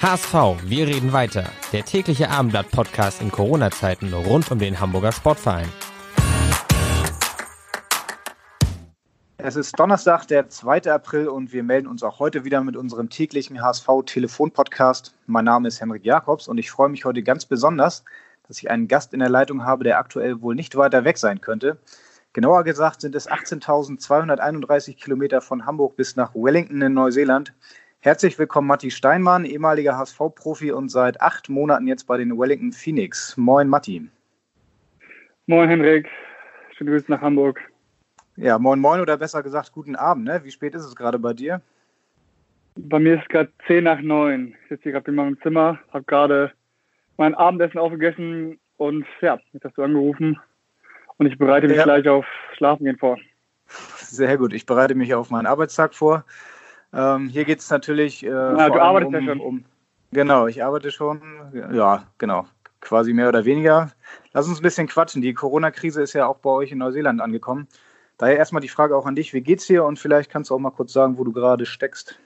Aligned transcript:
HSV, 0.00 0.32
wir 0.62 0.86
reden 0.86 1.12
weiter. 1.12 1.50
Der 1.72 1.84
tägliche 1.84 2.30
Abendblatt-Podcast 2.30 3.20
in 3.20 3.32
Corona-Zeiten 3.32 4.14
rund 4.14 4.48
um 4.52 4.60
den 4.60 4.78
Hamburger 4.78 5.10
Sportverein. 5.10 5.66
Es 9.38 9.56
ist 9.56 9.76
Donnerstag, 9.76 10.26
der 10.28 10.48
2. 10.48 10.92
April 10.92 11.26
und 11.26 11.52
wir 11.52 11.64
melden 11.64 11.88
uns 11.88 12.04
auch 12.04 12.20
heute 12.20 12.44
wieder 12.44 12.62
mit 12.62 12.76
unserem 12.76 13.10
täglichen 13.10 13.60
HSV-Telefon-Podcast. 13.60 15.16
Mein 15.26 15.46
Name 15.46 15.66
ist 15.66 15.80
Henrik 15.80 16.04
Jakobs 16.04 16.46
und 16.46 16.58
ich 16.58 16.70
freue 16.70 16.90
mich 16.90 17.04
heute 17.04 17.24
ganz 17.24 17.44
besonders, 17.44 18.04
dass 18.46 18.58
ich 18.58 18.70
einen 18.70 18.86
Gast 18.86 19.12
in 19.14 19.18
der 19.18 19.30
Leitung 19.30 19.64
habe, 19.64 19.82
der 19.82 19.98
aktuell 19.98 20.40
wohl 20.40 20.54
nicht 20.54 20.76
weiter 20.76 21.02
weg 21.02 21.18
sein 21.18 21.40
könnte. 21.40 21.76
Genauer 22.34 22.62
gesagt 22.62 23.00
sind 23.00 23.16
es 23.16 23.28
18.231 23.28 24.94
Kilometer 24.94 25.40
von 25.40 25.66
Hamburg 25.66 25.96
bis 25.96 26.14
nach 26.14 26.36
Wellington 26.36 26.82
in 26.82 26.94
Neuseeland. 26.94 27.52
Herzlich 28.00 28.38
willkommen, 28.38 28.68
Matti 28.68 28.92
Steinmann, 28.92 29.44
ehemaliger 29.44 29.98
HSV-Profi 29.98 30.70
und 30.70 30.88
seit 30.88 31.20
acht 31.20 31.48
Monaten 31.48 31.88
jetzt 31.88 32.06
bei 32.06 32.16
den 32.16 32.38
Wellington 32.38 32.70
Phoenix. 32.70 33.36
Moin, 33.36 33.68
Matti. 33.68 34.08
Moin, 35.46 35.68
Henrik. 35.68 36.08
Schöne 36.76 36.92
Grüße 36.92 37.10
nach 37.10 37.20
Hamburg. 37.20 37.60
Ja, 38.36 38.56
moin, 38.56 38.78
moin 38.78 39.00
oder 39.00 39.16
besser 39.16 39.42
gesagt, 39.42 39.72
guten 39.72 39.96
Abend. 39.96 40.26
Ne? 40.26 40.40
Wie 40.44 40.50
spät 40.52 40.76
ist 40.76 40.84
es 40.84 40.94
gerade 40.94 41.18
bei 41.18 41.32
dir? 41.32 41.60
Bei 42.76 43.00
mir 43.00 43.14
ist 43.14 43.22
es 43.22 43.28
gerade 43.30 43.50
10 43.66 43.82
nach 43.82 44.00
9. 44.00 44.54
Ich 44.62 44.68
sitze 44.68 44.84
hier 44.84 44.92
gerade 44.92 45.10
in 45.10 45.16
meinem 45.16 45.40
Zimmer, 45.42 45.80
habe 45.92 46.04
gerade 46.04 46.52
mein 47.16 47.34
Abendessen 47.34 47.78
aufgegessen 47.78 48.60
und 48.76 49.06
ja, 49.20 49.40
jetzt 49.52 49.64
hast 49.64 49.76
du 49.76 49.82
angerufen 49.82 50.38
und 51.16 51.26
ich 51.26 51.36
bereite 51.36 51.66
mich 51.66 51.78
ja. 51.78 51.82
gleich 51.82 52.08
auf 52.08 52.24
Schlafen 52.56 52.84
gehen 52.84 52.96
vor. 52.96 53.18
Sehr 53.66 54.38
gut, 54.38 54.52
ich 54.52 54.66
bereite 54.66 54.94
mich 54.94 55.12
auf 55.14 55.30
meinen 55.30 55.46
Arbeitstag 55.46 55.96
vor. 55.96 56.24
Ähm, 56.92 57.28
hier 57.28 57.44
geht 57.44 57.58
es 57.58 57.70
natürlich. 57.70 58.24
Äh, 58.24 58.30
Na, 58.30 58.68
du 58.68 58.80
arbeitest 58.80 59.14
um, 59.14 59.14
ja 59.14 59.26
schon. 59.26 59.40
Um, 59.40 59.64
genau, 60.12 60.46
ich 60.46 60.64
arbeite 60.64 60.90
schon. 60.90 61.20
Ja, 61.72 62.04
genau. 62.18 62.46
Quasi 62.80 63.12
mehr 63.12 63.28
oder 63.28 63.44
weniger. 63.44 63.92
Lass 64.32 64.48
uns 64.48 64.60
ein 64.60 64.62
bisschen 64.62 64.86
quatschen. 64.86 65.20
Die 65.20 65.34
Corona-Krise 65.34 66.02
ist 66.02 66.12
ja 66.12 66.26
auch 66.26 66.38
bei 66.38 66.50
euch 66.50 66.72
in 66.72 66.78
Neuseeland 66.78 67.20
angekommen. 67.20 67.66
Daher 68.16 68.36
erstmal 68.36 68.62
die 68.62 68.68
Frage 68.68 68.96
auch 68.96 69.06
an 69.06 69.16
dich: 69.16 69.34
Wie 69.34 69.40
geht's 69.40 69.66
dir? 69.66 69.84
Und 69.84 69.98
vielleicht 69.98 70.30
kannst 70.30 70.50
du 70.50 70.54
auch 70.54 70.58
mal 70.58 70.70
kurz 70.70 70.92
sagen, 70.92 71.18
wo 71.18 71.24
du 71.24 71.32
gerade 71.32 71.66
steckst. 71.66 72.18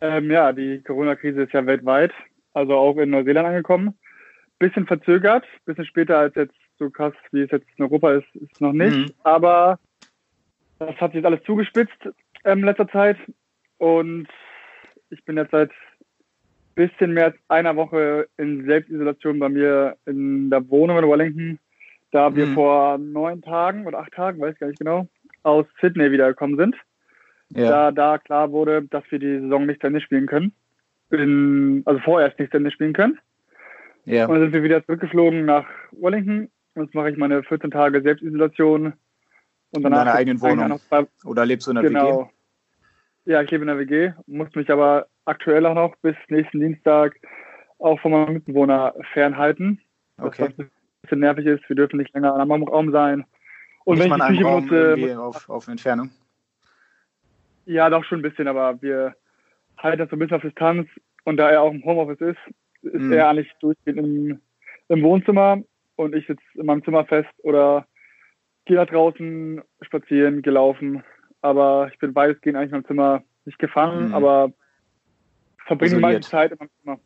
Ähm, 0.00 0.30
ja, 0.30 0.52
die 0.52 0.82
Corona-Krise 0.82 1.44
ist 1.44 1.52
ja 1.52 1.64
weltweit, 1.64 2.12
also 2.52 2.74
auch 2.74 2.96
in 2.98 3.10
Neuseeland 3.10 3.48
angekommen. 3.48 3.94
Bisschen 4.58 4.86
verzögert, 4.86 5.44
bisschen 5.64 5.86
später 5.86 6.18
als 6.18 6.34
jetzt 6.34 6.54
so 6.78 6.90
krass, 6.90 7.14
wie 7.32 7.42
es 7.42 7.50
jetzt 7.50 7.66
in 7.76 7.84
Europa 7.84 8.12
ist, 8.12 8.36
ist 8.36 8.60
noch 8.60 8.72
nicht. 8.72 8.96
Mhm. 8.96 9.10
Aber 9.22 9.78
das 10.78 10.94
hat 10.96 11.12
sich 11.12 11.16
jetzt 11.16 11.26
alles 11.26 11.42
zugespitzt 11.44 12.08
in 12.52 12.62
letzter 12.62 12.88
Zeit. 12.88 13.18
Und 13.78 14.28
ich 15.10 15.24
bin 15.24 15.36
jetzt 15.36 15.50
seit 15.50 15.70
bisschen 16.76 17.14
mehr 17.14 17.26
als 17.26 17.36
einer 17.48 17.74
Woche 17.74 18.28
in 18.36 18.64
Selbstisolation 18.66 19.38
bei 19.38 19.48
mir 19.48 19.96
in 20.04 20.50
der 20.50 20.68
Wohnung 20.68 20.98
in 20.98 21.08
Wellington, 21.08 21.58
da 22.12 22.36
wir 22.36 22.46
mhm. 22.46 22.54
vor 22.54 22.98
neun 22.98 23.42
Tagen 23.42 23.86
oder 23.86 23.98
acht 23.98 24.12
Tagen, 24.12 24.40
weiß 24.40 24.54
ich 24.54 24.60
gar 24.60 24.68
nicht 24.68 24.78
genau, 24.78 25.08
aus 25.42 25.66
Sydney 25.80 26.12
wiedergekommen 26.12 26.56
sind. 26.56 26.76
Ja. 27.50 27.70
Da, 27.70 27.92
da 27.92 28.18
klar 28.18 28.52
wurde, 28.52 28.82
dass 28.82 29.04
wir 29.10 29.18
die 29.18 29.40
Saison 29.40 29.66
nicht 29.66 29.80
zu 29.80 29.86
Ende 29.86 30.00
spielen 30.00 30.26
können. 30.26 30.52
In, 31.10 31.82
also 31.84 32.00
vorerst 32.00 32.38
nicht 32.38 32.50
zu 32.50 32.58
Ende 32.58 32.70
spielen 32.70 32.92
können. 32.92 33.18
Ja. 34.04 34.26
Und 34.26 34.34
dann 34.34 34.42
sind 34.42 34.52
wir 34.52 34.62
wieder 34.62 34.84
zurückgeflogen 34.84 35.46
nach 35.46 35.66
Wellington. 35.92 36.50
Und 36.74 36.84
jetzt 36.84 36.94
mache 36.94 37.10
ich 37.10 37.16
meine 37.16 37.42
14 37.42 37.70
Tage 37.70 38.02
Selbstisolation. 38.02 38.92
Und 39.70 39.82
danach 39.82 40.00
in 40.00 40.06
deiner 40.06 40.14
eigenen 40.14 40.40
Wohnung? 40.42 40.80
Oder 41.24 41.46
lebst 41.46 41.66
du 41.66 41.70
in 41.70 41.76
der 41.76 41.84
genau. 41.84 42.22
WG? 42.22 42.30
Ja, 43.26 43.42
ich 43.42 43.50
lebe 43.50 43.62
in 43.62 43.68
der 43.68 43.78
WG, 43.78 44.12
muss 44.26 44.54
mich 44.54 44.70
aber 44.70 45.08
aktuell 45.24 45.66
auch 45.66 45.74
noch 45.74 45.96
bis 45.96 46.14
nächsten 46.28 46.60
Dienstag 46.60 47.20
auch 47.78 48.00
von 48.00 48.12
meinem 48.12 48.34
Mitbewohner 48.34 48.94
fernhalten. 49.12 49.80
Okay. 50.16 50.42
Was 50.42 50.58
ein 50.58 50.70
bisschen 51.02 51.18
nervig 51.18 51.44
ist. 51.44 51.68
Wir 51.68 51.74
dürfen 51.74 51.98
nicht 51.98 52.14
länger 52.14 52.34
in 52.34 52.40
einem 52.40 52.62
Raum 52.62 52.92
sein. 52.92 53.24
Und 53.84 53.98
nicht 53.98 54.10
wenn 54.10 54.18
ich 54.18 54.26
die 54.26 54.32
Küche 54.34 54.44
Raum 54.44 54.66
benutze. 54.68 55.20
Auf, 55.20 55.48
auf 55.48 55.68
Entfernung? 55.68 56.10
Ja, 57.66 57.90
doch 57.90 58.04
schon 58.04 58.20
ein 58.20 58.22
bisschen, 58.22 58.46
aber 58.46 58.80
wir 58.80 59.16
halten 59.76 59.98
das 59.98 60.10
so 60.10 60.16
ein 60.16 60.20
bisschen 60.20 60.36
auf 60.36 60.42
Distanz. 60.42 60.88
Und 61.24 61.36
da 61.36 61.50
er 61.50 61.62
auch 61.62 61.72
im 61.72 61.84
Homeoffice 61.84 62.20
ist, 62.20 62.38
ist 62.82 62.92
hm. 62.92 63.12
er 63.12 63.28
eigentlich 63.28 63.52
durchgehend 63.60 63.98
im, 63.98 64.40
im 64.88 65.02
Wohnzimmer 65.02 65.60
und 65.96 66.14
ich 66.14 66.28
sitze 66.28 66.44
in 66.54 66.66
meinem 66.66 66.84
Zimmer 66.84 67.04
fest 67.04 67.32
oder 67.38 67.86
gehe 68.66 68.76
nach 68.76 68.86
draußen 68.86 69.62
spazieren, 69.82 70.42
gelaufen 70.42 71.02
aber 71.42 71.88
ich 71.92 71.98
bin 71.98 72.14
weitestgehend 72.14 72.56
eigentlich 72.56 72.72
in 72.72 72.78
meinem 72.78 72.86
Zimmer 72.86 73.22
nicht 73.44 73.58
gefangen, 73.58 74.08
mhm. 74.08 74.14
aber 74.14 74.52
verbringe 75.66 75.96
die 75.96 76.00
meiste 76.00 76.30
Zeit 76.30 76.52
in 76.52 76.58
meinem 76.58 76.70
Zimmer. 76.80 77.00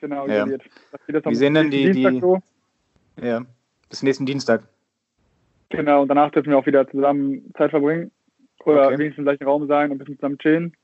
Genau, 0.00 0.26
ja. 0.28 0.46
Wie 0.46 1.34
sehen 1.34 1.54
denn 1.54 1.70
die, 1.70 1.90
die 1.92 2.20
so. 2.20 2.38
ja, 3.20 3.44
bis 3.88 4.02
nächsten 4.02 4.26
Dienstag? 4.26 4.64
Genau, 5.70 6.02
und 6.02 6.08
danach 6.08 6.30
dürfen 6.30 6.50
wir 6.50 6.58
auch 6.58 6.66
wieder 6.66 6.86
zusammen 6.88 7.52
Zeit 7.56 7.70
verbringen 7.70 8.10
oder 8.64 8.86
okay. 8.86 8.98
wenigstens 8.98 9.18
im 9.18 9.24
gleichen 9.24 9.44
Raum 9.44 9.66
sein 9.66 9.90
und 9.90 9.96
ein 9.96 9.98
bisschen 9.98 10.16
zusammen 10.16 10.38
chillen. 10.38 10.76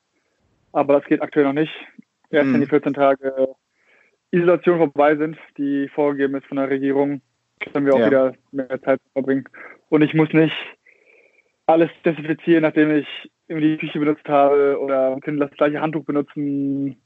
Aber 0.72 0.94
das 0.94 1.04
geht 1.04 1.22
aktuell 1.22 1.46
noch 1.46 1.52
nicht. 1.52 1.72
Erst 2.30 2.46
mhm. 2.46 2.54
wenn 2.54 2.60
die 2.60 2.66
14 2.66 2.94
Tage 2.94 3.54
Isolation 4.30 4.78
vorbei 4.78 5.16
sind, 5.16 5.36
die 5.58 5.88
vorgegeben 5.88 6.36
ist 6.36 6.46
von 6.46 6.56
der 6.56 6.70
Regierung, 6.70 7.20
können 7.72 7.86
wir 7.86 7.94
auch 7.94 8.00
ja. 8.00 8.06
wieder 8.06 8.34
mehr 8.52 8.80
Zeit 8.82 9.00
verbringen. 9.12 9.44
Und 9.88 10.02
ich 10.02 10.14
muss 10.14 10.32
nicht 10.32 10.54
alles 11.70 11.90
desinfizieren, 12.04 12.62
nachdem 12.62 12.90
ich 12.90 13.06
irgendwie 13.48 13.76
die 13.76 13.78
Küche 13.78 13.98
benutzt 13.98 14.28
habe 14.28 14.78
oder 14.80 15.18
können 15.20 15.38
das 15.38 15.50
gleiche 15.52 15.80
Handtuch 15.80 16.04
benutzen, 16.04 16.96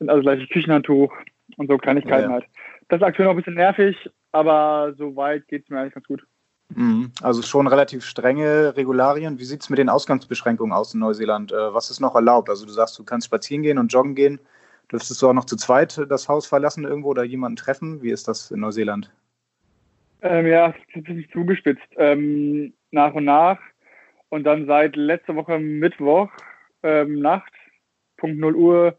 also 0.00 0.16
das 0.16 0.22
gleiche 0.22 0.46
Küchenhandtuch 0.48 1.12
und 1.56 1.68
so 1.68 1.78
Kleinigkeiten 1.78 2.24
ja, 2.24 2.28
ja. 2.28 2.32
halt. 2.34 2.46
Das 2.88 3.00
ist 3.00 3.06
aktuell 3.06 3.26
noch 3.26 3.34
ein 3.34 3.38
bisschen 3.38 3.54
nervig, 3.54 3.96
aber 4.32 4.94
soweit 4.96 5.48
geht 5.48 5.64
es 5.64 5.70
mir 5.70 5.80
eigentlich 5.80 5.94
ganz 5.94 6.06
gut. 6.06 6.22
Mhm. 6.74 7.12
Also 7.22 7.42
schon 7.42 7.66
relativ 7.66 8.04
strenge 8.04 8.76
Regularien. 8.76 9.38
Wie 9.38 9.44
sieht 9.44 9.62
es 9.62 9.70
mit 9.70 9.78
den 9.78 9.88
Ausgangsbeschränkungen 9.88 10.72
aus 10.72 10.94
in 10.94 11.00
Neuseeland? 11.00 11.52
Äh, 11.52 11.74
was 11.74 11.90
ist 11.90 12.00
noch 12.00 12.14
erlaubt? 12.14 12.50
Also 12.50 12.66
du 12.66 12.72
sagst, 12.72 12.98
du 12.98 13.04
kannst 13.04 13.26
spazieren 13.26 13.62
gehen 13.62 13.78
und 13.78 13.92
joggen 13.92 14.14
gehen. 14.14 14.40
Dürftest 14.90 15.20
du 15.22 15.28
auch 15.28 15.32
noch 15.32 15.46
zu 15.46 15.56
zweit 15.56 16.00
das 16.08 16.28
Haus 16.28 16.46
verlassen 16.46 16.84
irgendwo 16.84 17.10
oder 17.10 17.24
jemanden 17.24 17.56
treffen? 17.56 18.02
Wie 18.02 18.10
ist 18.10 18.28
das 18.28 18.50
in 18.50 18.60
Neuseeland? 18.60 19.12
Ähm, 20.22 20.46
ja, 20.46 20.68
es 20.70 20.76
ist 20.76 20.96
ein 20.96 21.02
bisschen 21.02 21.30
zugespitzt. 21.32 21.88
Ähm, 21.96 22.72
nach 22.90 23.14
und 23.14 23.24
nach 23.24 23.58
und 24.36 24.44
dann 24.44 24.66
seit 24.66 24.96
letzter 24.96 25.34
Woche 25.34 25.58
Mittwoch 25.58 26.28
ähm, 26.82 27.20
Nacht, 27.20 27.52
Punkt 28.18 28.38
0 28.38 28.54
Uhr, 28.54 28.98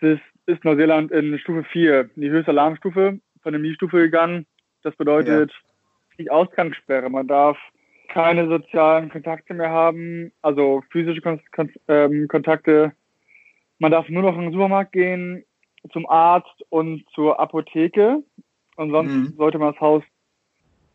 ist, 0.00 0.22
ist 0.46 0.64
Neuseeland 0.64 1.12
in 1.12 1.38
Stufe 1.38 1.64
4, 1.64 2.08
in 2.16 2.22
die 2.22 2.30
höchste 2.30 2.50
Alarmstufe, 2.50 3.20
Mi-Stufe 3.44 3.98
gegangen. 3.98 4.46
Das 4.82 4.96
bedeutet 4.96 5.50
ja. 5.50 5.56
die 6.18 6.30
Ausgangssperre. 6.30 7.10
Man 7.10 7.28
darf 7.28 7.58
keine 8.08 8.48
sozialen 8.48 9.10
Kontakte 9.10 9.52
mehr 9.52 9.68
haben, 9.68 10.32
also 10.40 10.82
physische 10.90 11.20
Kon 11.20 11.40
Kon 11.52 11.70
ähm, 11.88 12.26
Kontakte. 12.28 12.92
Man 13.78 13.92
darf 13.92 14.08
nur 14.08 14.22
noch 14.22 14.34
in 14.36 14.44
den 14.44 14.52
Supermarkt 14.52 14.92
gehen, 14.92 15.44
zum 15.92 16.08
Arzt 16.08 16.64
und 16.70 17.04
zur 17.14 17.38
Apotheke. 17.38 18.22
Und 18.76 18.90
sonst 18.92 19.12
mhm. 19.12 19.34
sollte 19.36 19.58
man 19.58 19.72
das 19.72 19.80
Haus 19.82 20.02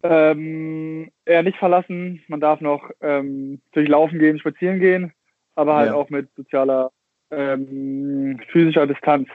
ähm, 0.03 1.11
eher 1.25 1.43
nicht 1.43 1.57
verlassen. 1.57 2.23
Man 2.27 2.39
darf 2.39 2.61
noch 2.61 2.89
ähm, 3.01 3.61
durchlaufen 3.71 4.19
gehen, 4.19 4.39
spazieren 4.39 4.79
gehen, 4.79 5.13
aber 5.55 5.75
halt 5.75 5.89
ja. 5.89 5.95
auch 5.95 6.09
mit 6.09 6.29
sozialer, 6.35 6.91
ähm, 7.31 8.39
physischer 8.51 8.87
Distanz. 8.87 9.29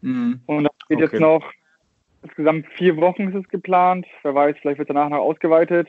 Mhm. 0.00 0.40
Und 0.46 0.64
das 0.64 0.88
geht 0.88 0.98
okay. 0.98 1.04
jetzt 1.04 1.20
noch 1.20 1.44
insgesamt 2.22 2.66
vier 2.76 2.96
Wochen 2.96 3.28
ist 3.28 3.44
es 3.44 3.48
geplant. 3.48 4.06
Wer 4.22 4.34
weiß, 4.34 4.56
vielleicht 4.60 4.78
wird 4.78 4.90
danach 4.90 5.08
noch 5.08 5.18
ausgeweitet. 5.18 5.88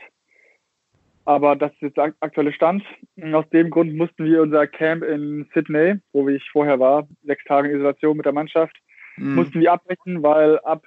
Aber 1.25 1.55
das 1.55 1.71
ist 1.73 1.81
jetzt 1.81 1.97
der 1.97 2.13
aktuelle 2.19 2.51
Stand. 2.51 2.83
Und 3.15 3.33
aus 3.33 3.49
dem 3.49 3.69
Grund 3.69 3.95
mussten 3.95 4.25
wir 4.25 4.41
unser 4.41 4.67
Camp 4.67 5.03
in 5.03 5.47
Sydney, 5.53 5.99
wo 6.11 6.27
ich 6.27 6.43
vorher 6.51 6.79
war, 6.79 7.07
sechs 7.23 7.43
Tage 7.45 7.69
in 7.69 7.75
Isolation 7.75 8.17
mit 8.17 8.25
der 8.25 8.33
Mannschaft, 8.33 8.75
mhm. 9.15 9.35
mussten 9.35 9.61
wir 9.61 9.71
abbrechen, 9.71 10.21
weil 10.21 10.59
ab 10.59 10.85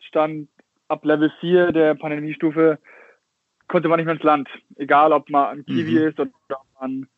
Stand 0.00 0.48
ab 0.88 1.04
Level 1.04 1.32
4 1.40 1.72
der 1.72 1.94
Pandemiestufe 1.94 2.78
konnte 3.68 3.88
man 3.88 3.98
nicht 3.98 4.06
mehr 4.06 4.14
ins 4.14 4.24
Land. 4.24 4.48
Egal, 4.76 5.12
ob 5.12 5.28
man 5.30 5.46
an 5.46 5.66
Kiwi 5.66 5.92
mhm. 5.92 6.08
ist 6.08 6.20
oder 6.20 6.30
ob 6.50 6.80
man 6.80 7.08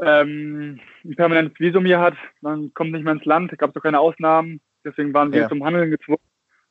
ähm, 0.00 0.80
ein 1.04 1.16
permanentes 1.16 1.58
Visum 1.58 1.84
hier 1.84 2.00
hat. 2.00 2.14
Man 2.40 2.72
kommt 2.74 2.92
nicht 2.92 3.04
mehr 3.04 3.14
ins 3.14 3.24
Land, 3.24 3.56
gab 3.58 3.70
es 3.70 3.76
auch 3.76 3.82
keine 3.82 4.00
Ausnahmen. 4.00 4.60
Deswegen 4.84 5.14
waren 5.14 5.32
wir 5.32 5.42
ja. 5.42 5.48
zum 5.48 5.64
Handeln 5.64 5.90
gezwungen 5.90 6.18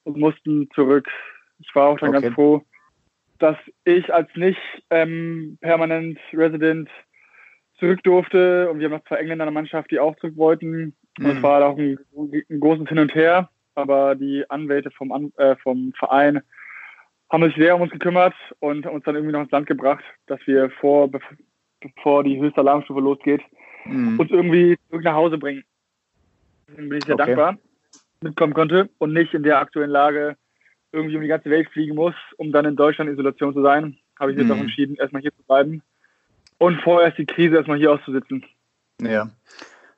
und 0.03 0.17
mussten 0.17 0.69
zurück. 0.73 1.07
Ich 1.59 1.73
war 1.75 1.87
auch 1.87 1.99
dann 1.99 2.09
okay. 2.09 2.21
ganz 2.21 2.35
froh, 2.35 2.63
dass 3.39 3.57
ich 3.85 4.13
als 4.13 4.29
nicht 4.35 4.59
ähm, 4.89 5.57
permanent 5.61 6.19
Resident 6.33 6.89
zurück 7.79 8.03
durfte. 8.03 8.69
Und 8.69 8.79
wir 8.79 8.85
haben 8.85 8.97
noch 8.97 9.05
zwei 9.05 9.17
Engländer 9.17 9.45
in 9.45 9.47
der 9.47 9.61
Mannschaft, 9.61 9.91
die 9.91 9.99
auch 9.99 10.15
zurück 10.17 10.37
wollten. 10.37 10.95
Und 11.17 11.25
es 11.25 11.35
mhm. 11.35 11.43
war 11.43 11.65
auch 11.65 11.77
ein, 11.77 11.97
ein, 12.15 12.59
großes 12.59 12.87
Hin 12.87 12.99
und 12.99 13.15
Her. 13.15 13.49
Aber 13.75 14.15
die 14.15 14.49
Anwälte 14.49 14.91
vom, 14.91 15.31
äh, 15.37 15.55
vom 15.57 15.93
Verein 15.97 16.41
haben 17.31 17.45
sich 17.45 17.55
sehr 17.55 17.75
um 17.75 17.81
uns 17.81 17.91
gekümmert 17.91 18.35
und 18.59 18.85
uns 18.85 19.03
dann 19.05 19.15
irgendwie 19.15 19.33
noch 19.33 19.41
ins 19.41 19.51
Land 19.51 19.65
gebracht, 19.65 20.03
dass 20.27 20.39
wir 20.45 20.69
vor, 20.69 21.09
bevor 21.81 22.23
die 22.23 22.39
höchste 22.39 22.61
Alarmstufe 22.61 22.99
losgeht, 22.99 23.41
mhm. 23.85 24.19
uns 24.19 24.29
irgendwie 24.29 24.77
zurück 24.89 25.03
nach 25.03 25.15
Hause 25.15 25.37
bringen. 25.37 25.63
Deswegen 26.67 26.89
bin 26.89 26.97
ich 26.99 27.05
sehr 27.05 27.15
okay. 27.15 27.25
dankbar, 27.25 27.57
mitkommen 28.21 28.53
konnte 28.53 28.89
und 28.99 29.13
nicht 29.13 29.33
in 29.33 29.43
der 29.43 29.59
aktuellen 29.59 29.89
Lage 29.89 30.37
irgendwie 30.91 31.15
um 31.15 31.23
die 31.23 31.27
ganze 31.27 31.49
Welt 31.49 31.69
fliegen 31.69 31.95
muss, 31.95 32.13
um 32.37 32.51
dann 32.51 32.65
in 32.65 32.75
Deutschland 32.75 33.09
in 33.09 33.15
Isolation 33.15 33.53
zu 33.53 33.63
sein. 33.63 33.97
Habe 34.19 34.31
ich 34.31 34.37
jetzt 34.37 34.47
mhm. 34.47 34.53
auch 34.53 34.61
entschieden, 34.61 34.95
erstmal 34.95 35.23
hier 35.23 35.35
zu 35.35 35.43
bleiben 35.43 35.81
und 36.59 36.81
vorerst 36.81 37.17
die 37.17 37.25
Krise 37.25 37.55
erstmal 37.55 37.79
hier 37.79 37.91
auszusitzen. 37.91 38.45
Ja. 39.01 39.29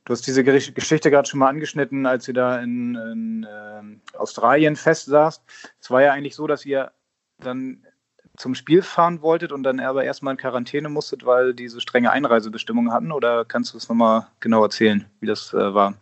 Du 0.05 0.13
hast 0.13 0.27
diese 0.27 0.43
Geschichte 0.43 1.09
gerade 1.09 1.27
schon 1.27 1.39
mal 1.39 1.49
angeschnitten, 1.49 2.05
als 2.05 2.27
ihr 2.27 2.35
da 2.35 2.59
in, 2.59 2.95
in 2.95 3.43
äh, 3.43 4.17
Australien 4.17 4.75
fest 4.75 5.07
saßt. 5.07 5.43
Es 5.79 5.89
war 5.89 6.03
ja 6.03 6.13
eigentlich 6.13 6.35
so, 6.35 6.45
dass 6.45 6.63
ihr 6.63 6.91
dann 7.39 7.83
zum 8.37 8.53
Spiel 8.53 8.83
fahren 8.83 9.21
wolltet 9.21 9.51
und 9.51 9.63
dann 9.63 9.79
aber 9.79 10.03
erstmal 10.03 10.33
in 10.33 10.37
Quarantäne 10.37 10.89
musstet, 10.89 11.25
weil 11.25 11.53
die 11.53 11.67
so 11.67 11.79
strenge 11.79 12.11
Einreisebestimmungen 12.11 12.91
hatten? 12.91 13.11
Oder 13.11 13.45
kannst 13.45 13.73
du 13.73 13.77
es 13.77 13.89
nochmal 13.89 14.27
genau 14.39 14.61
erzählen, 14.61 15.05
wie 15.21 15.27
das 15.27 15.53
äh, 15.53 15.73
war? 15.73 15.95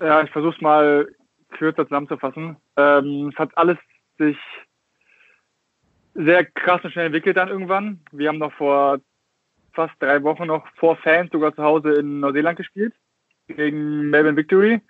Ja, 0.00 0.22
ich 0.22 0.30
versuche 0.30 0.54
es 0.56 0.60
mal 0.60 1.08
kürzer 1.50 1.84
zusammenzufassen. 1.84 2.56
Ähm, 2.76 3.30
es 3.32 3.38
hat 3.38 3.56
alles 3.56 3.78
sich 4.18 4.36
sehr 6.14 6.44
krass 6.44 6.82
und 6.84 6.92
schnell 6.92 7.06
entwickelt 7.06 7.36
dann 7.36 7.48
irgendwann. 7.48 8.00
Wir 8.12 8.28
haben 8.28 8.38
noch 8.38 8.52
vor 8.52 8.98
fast 9.88 9.94
drei 10.00 10.22
Wochen 10.22 10.46
noch 10.46 10.66
vor 10.76 10.96
Fans 10.96 11.30
sogar 11.32 11.54
zu 11.54 11.62
Hause 11.62 11.94
in 11.94 12.20
Neuseeland 12.20 12.58
gespielt 12.58 12.94
gegen 13.48 14.10
Melbourne 14.10 14.36
Victory. 14.36 14.80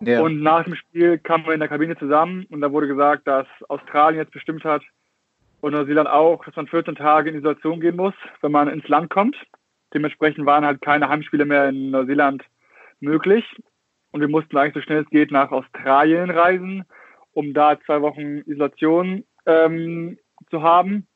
Ja. 0.00 0.20
Und 0.20 0.42
nach 0.42 0.64
dem 0.64 0.76
Spiel 0.76 1.18
kamen 1.18 1.44
wir 1.44 1.54
in 1.54 1.60
der 1.60 1.68
Kabine 1.68 1.96
zusammen 1.98 2.46
und 2.50 2.60
da 2.60 2.70
wurde 2.70 2.86
gesagt, 2.86 3.26
dass 3.26 3.46
Australien 3.68 4.20
jetzt 4.20 4.32
bestimmt 4.32 4.64
hat, 4.64 4.82
und 5.60 5.72
Neuseeland 5.72 6.08
auch, 6.08 6.44
dass 6.44 6.56
man 6.56 6.66
14 6.66 6.94
Tage 6.94 7.30
in 7.30 7.36
Isolation 7.36 7.80
gehen 7.80 7.96
muss, 7.96 8.14
wenn 8.40 8.52
man 8.52 8.68
ins 8.68 8.86
Land 8.88 9.10
kommt. 9.10 9.36
Dementsprechend 9.92 10.46
waren 10.46 10.64
halt 10.64 10.80
keine 10.82 11.08
Heimspiele 11.08 11.44
mehr 11.44 11.68
in 11.68 11.90
Neuseeland 11.90 12.44
möglich. 13.00 13.44
Und 14.10 14.20
wir 14.20 14.28
mussten 14.28 14.56
eigentlich 14.56 14.74
so 14.74 14.80
schnell 14.82 15.02
es 15.02 15.10
geht 15.10 15.30
nach 15.30 15.50
Australien 15.50 16.30
reisen, 16.30 16.84
um 17.32 17.54
da 17.54 17.78
zwei 17.80 18.00
Wochen 18.02 18.38
Isolation 18.46 19.24
ähm, 19.46 20.18
zu 20.50 20.62
haben, 20.62 21.06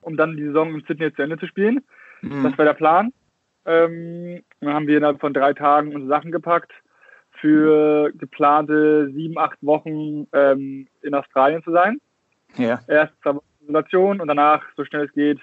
um 0.00 0.16
dann 0.16 0.36
die 0.36 0.44
Saison 0.44 0.74
in 0.74 0.84
Sydney 0.86 1.12
zu 1.12 1.22
Ende 1.22 1.38
zu 1.38 1.46
spielen. 1.46 1.84
Mhm. 2.22 2.44
Das 2.44 2.58
war 2.58 2.64
der 2.64 2.74
Plan. 2.74 3.12
Ähm, 3.64 4.42
dann 4.60 4.74
haben 4.74 4.86
wir 4.86 4.96
innerhalb 4.96 5.20
von 5.20 5.34
drei 5.34 5.52
Tagen 5.52 5.94
unsere 5.94 6.08
Sachen 6.08 6.32
gepackt, 6.32 6.72
für 7.40 8.12
geplante 8.12 9.10
sieben, 9.12 9.38
acht 9.38 9.58
Wochen 9.62 10.26
ähm, 10.32 10.88
in 11.02 11.14
Australien 11.14 11.62
zu 11.62 11.72
sein. 11.72 12.00
Ja. 12.56 12.80
Erst 12.88 13.12
zwei 13.22 13.34
Wochen 13.34 13.44
Isolation 13.62 14.20
und 14.20 14.28
danach, 14.28 14.62
so 14.76 14.84
schnell 14.84 15.06
es 15.06 15.12
geht, 15.12 15.40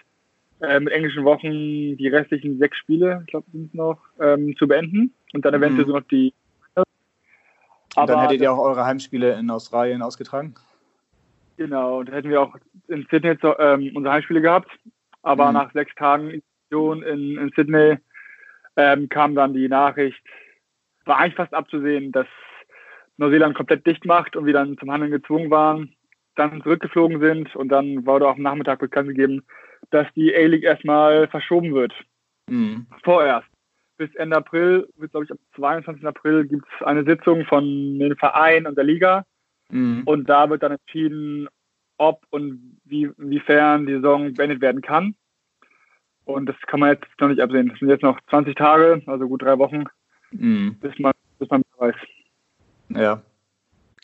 äh, 0.62 0.80
mit 0.80 0.92
englischen 0.94 1.24
Wochen 1.24 1.98
die 1.98 2.08
restlichen 2.08 2.58
sechs 2.58 2.78
Spiele, 2.78 3.20
ich 3.22 3.28
glaube, 3.28 3.48
sind 3.52 3.68
es 3.68 3.74
noch, 3.74 4.00
ähm, 4.20 4.56
zu 4.58 4.68
beenden 4.68 5.14
und 5.34 5.46
dann 5.46 5.54
eventuell 5.54 5.86
mhm. 5.86 5.90
so 5.90 5.98
noch 5.98 6.08
die. 6.08 6.34
Aber 6.76 6.86
und 8.02 8.10
dann 8.10 8.22
hättet 8.22 8.42
ihr 8.42 8.52
auch 8.52 8.60
eure 8.60 8.86
Heimspiele 8.86 9.34
in 9.40 9.50
Australien 9.50 10.02
ausgetragen? 10.02 10.54
Genau, 11.58 12.00
und 12.00 12.12
hätten 12.12 12.30
wir 12.30 12.42
auch 12.42 12.56
in 12.88 13.06
Sydney 13.10 13.38
ähm, 13.60 13.92
unsere 13.96 14.14
Heimspiele 14.14 14.42
gehabt. 14.42 14.70
Aber 15.22 15.48
mhm. 15.48 15.54
nach 15.54 15.74
sechs 15.74 15.94
Tagen 15.96 16.42
in, 16.71 17.38
in 17.38 17.51
Sydney 17.56 17.98
ähm, 18.75 19.10
kam 19.10 19.36
dann 19.36 19.54
die 19.54 19.68
Nachricht, 19.68 20.21
war 21.06 21.18
eigentlich 21.18 21.36
fast 21.36 21.54
abzusehen, 21.54 22.12
dass 22.12 22.27
Neuseeland 23.18 23.56
komplett 23.56 23.86
dicht 23.86 24.06
macht 24.06 24.36
und 24.36 24.45
wir 24.45 24.54
dann 24.54 24.77
zum 24.77 24.92
Handeln 24.92 25.12
gezwungen 25.12 25.50
waren 25.50 25.95
dann 26.39 26.63
zurückgeflogen 26.63 27.19
sind 27.19 27.56
und 27.56 27.69
dann 27.69 28.06
wurde 28.06 28.27
auch 28.27 28.36
am 28.36 28.42
Nachmittag 28.42 28.80
bekannt 28.80 29.10
gegeben, 29.10 29.44
dass 29.92 30.07
die 30.16 30.33
A-League 30.33 30.63
erstmal 30.63 31.27
verschoben 31.27 31.74
wird. 31.74 31.94
Mhm. 32.50 32.88
Vorerst. 33.04 33.48
Bis 33.98 34.13
Ende 34.16 34.38
April, 34.38 34.88
glaube 35.12 35.25
ich 35.25 35.31
am 35.31 35.38
22. 35.56 36.06
April, 36.07 36.48
gibt 36.48 36.66
es 36.66 36.86
eine 36.86 37.04
Sitzung 37.04 37.45
von 37.45 37.66
den 38.00 38.16
Vereinen 38.16 38.66
und 38.66 38.77
der 38.77 38.86
Liga. 38.86 39.25
Mhm. 39.69 40.04
Und 40.06 40.30
da 40.30 40.50
wird 40.50 40.63
dann 40.63 40.71
entschieden, 40.71 41.50
ob 41.98 42.25
und 42.30 42.80
wie, 42.86 43.10
inwiefern 43.18 43.86
die 43.86 43.95
Saison 43.95 44.33
beendet 44.33 44.62
werden 44.62 44.81
kann. 44.81 45.16
Und 46.30 46.46
das 46.48 46.56
kann 46.68 46.80
man 46.80 46.90
jetzt 46.90 47.08
noch 47.20 47.28
nicht 47.28 47.42
absehen. 47.42 47.72
Es 47.74 47.80
sind 47.80 47.90
jetzt 47.90 48.04
noch 48.04 48.20
20 48.30 48.56
Tage, 48.56 49.02
also 49.08 49.28
gut 49.28 49.42
drei 49.42 49.58
Wochen, 49.58 49.86
mhm. 50.31 50.78
bis 50.80 50.98
man 51.00 51.14
bis 51.40 51.50
man 51.50 51.64
weiß. 51.78 51.96
Ja, 52.90 53.22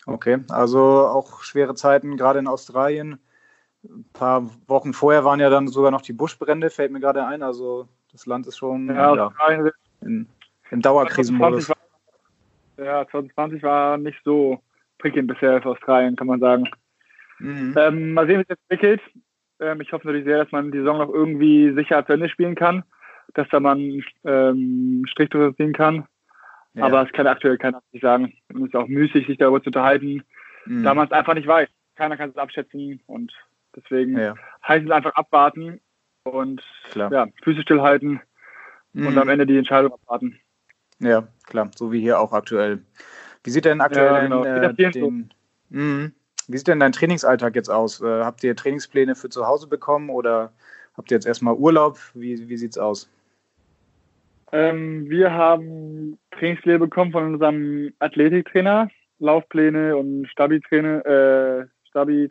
Okay, 0.05 0.37
also 0.49 1.07
auch 1.07 1.41
schwere 1.41 1.73
Zeiten, 1.73 2.15
gerade 2.15 2.39
in 2.39 2.47
Australien. 2.47 3.19
Ein 3.83 4.05
paar 4.13 4.49
Wochen 4.67 4.93
vorher 4.93 5.25
waren 5.25 5.39
ja 5.39 5.49
dann 5.49 5.67
sogar 5.67 5.91
noch 5.91 6.01
die 6.01 6.13
Buschbrände, 6.13 6.69
fällt 6.69 6.91
mir 6.91 6.99
gerade 6.99 7.25
ein. 7.25 7.41
Also 7.41 7.87
das 8.11 8.25
Land 8.25 8.45
ist 8.47 8.57
schon 8.57 8.87
ja, 8.87 9.15
ja 9.15 9.31
in, 10.01 10.27
im 10.69 10.81
Dauerkrisenmodus. 10.81 11.71
Ja, 12.77 13.07
2020 13.07 13.63
war 13.63 13.97
nicht 13.97 14.19
so 14.23 14.59
prickelnd 14.99 15.27
bisher 15.27 15.61
für 15.61 15.69
Australien, 15.69 16.15
kann 16.15 16.27
man 16.27 16.39
sagen. 16.39 16.69
Mhm. 17.39 17.73
Ähm, 17.77 18.13
mal 18.13 18.27
sehen, 18.27 18.39
wie 18.39 18.43
es 18.43 18.49
jetzt 18.49 18.61
entwickelt. 18.69 19.01
Ähm, 19.59 19.81
ich 19.81 19.91
hoffe 19.91 20.07
natürlich 20.07 20.25
sehr, 20.25 20.43
dass 20.43 20.51
man 20.51 20.71
die 20.71 20.79
Saison 20.79 20.97
noch 20.97 21.09
irgendwie 21.09 21.73
sicher 21.73 22.05
zu 22.05 22.13
Ende 22.13 22.29
spielen 22.29 22.55
kann, 22.55 22.83
dass 23.33 23.47
da 23.49 23.59
man 23.59 24.03
ähm, 24.25 25.05
Strich 25.07 25.29
ziehen 25.57 25.73
kann. 25.73 26.05
Ja. 26.73 26.85
Aber 26.85 27.03
es 27.03 27.11
kann 27.13 27.27
aktuell 27.27 27.57
keiner 27.57 27.81
nicht 27.91 28.01
sagen. 28.01 28.33
Und 28.53 28.63
es 28.63 28.67
ist 28.69 28.75
auch 28.75 28.87
müßig, 28.87 29.27
sich 29.27 29.37
darüber 29.37 29.61
zu 29.61 29.67
unterhalten, 29.67 30.23
mhm. 30.65 30.83
da 30.83 30.93
man 30.93 31.05
es 31.05 31.11
einfach 31.11 31.33
nicht 31.33 31.47
weiß. 31.47 31.69
Keiner 31.95 32.17
kann 32.17 32.29
es 32.29 32.37
abschätzen 32.37 33.01
und 33.07 33.31
deswegen 33.75 34.17
ja. 34.17 34.35
heißt 34.67 34.85
es 34.85 34.91
einfach 34.91 35.15
abwarten 35.15 35.79
und. 36.23 36.61
Ja, 36.93 37.27
Füße 37.43 37.61
stillhalten 37.61 38.19
mhm. 38.91 39.07
und 39.07 39.17
am 39.17 39.29
Ende 39.29 39.45
die 39.45 39.57
Entscheidung 39.57 39.93
abwarten. 39.93 40.37
Ja, 40.99 41.27
klar, 41.45 41.71
so 41.75 41.91
wie 41.91 42.01
hier 42.01 42.19
auch 42.19 42.33
aktuell. 42.33 42.81
Wie 43.43 43.49
sieht 43.49 43.65
denn 43.65 43.81
aktuell 43.81 44.05
ja, 44.05 44.21
genau. 44.21 44.43
dein, 44.43 44.77
äh, 44.77 44.91
den, 44.91 45.33
mh, 45.69 46.11
wie 46.47 46.57
sieht 46.57 46.67
denn 46.67 46.79
dein 46.79 46.91
Trainingsalltag 46.91 47.55
jetzt 47.55 47.69
aus? 47.69 48.01
Äh, 48.01 48.23
habt 48.23 48.43
ihr 48.43 48.55
Trainingspläne 48.55 49.15
für 49.15 49.29
zu 49.29 49.47
Hause 49.47 49.67
bekommen 49.67 50.09
oder 50.09 50.51
habt 50.95 51.11
ihr 51.11 51.15
jetzt 51.15 51.25
erstmal 51.25 51.55
Urlaub? 51.55 51.99
Wie, 52.13 52.47
wie 52.49 52.65
es 52.65 52.77
aus? 52.77 53.09
Ähm, 54.51 55.09
wir 55.09 55.33
haben 55.33 56.17
Trainingspläne 56.31 56.79
bekommen 56.79 57.11
von 57.11 57.33
unserem 57.33 57.93
Athletiktrainer, 57.99 58.89
Laufpläne 59.19 59.97
und 59.97 60.27
Stabi-Training. 60.27 61.01
Äh, 61.01 61.65
Stabi 61.89 62.29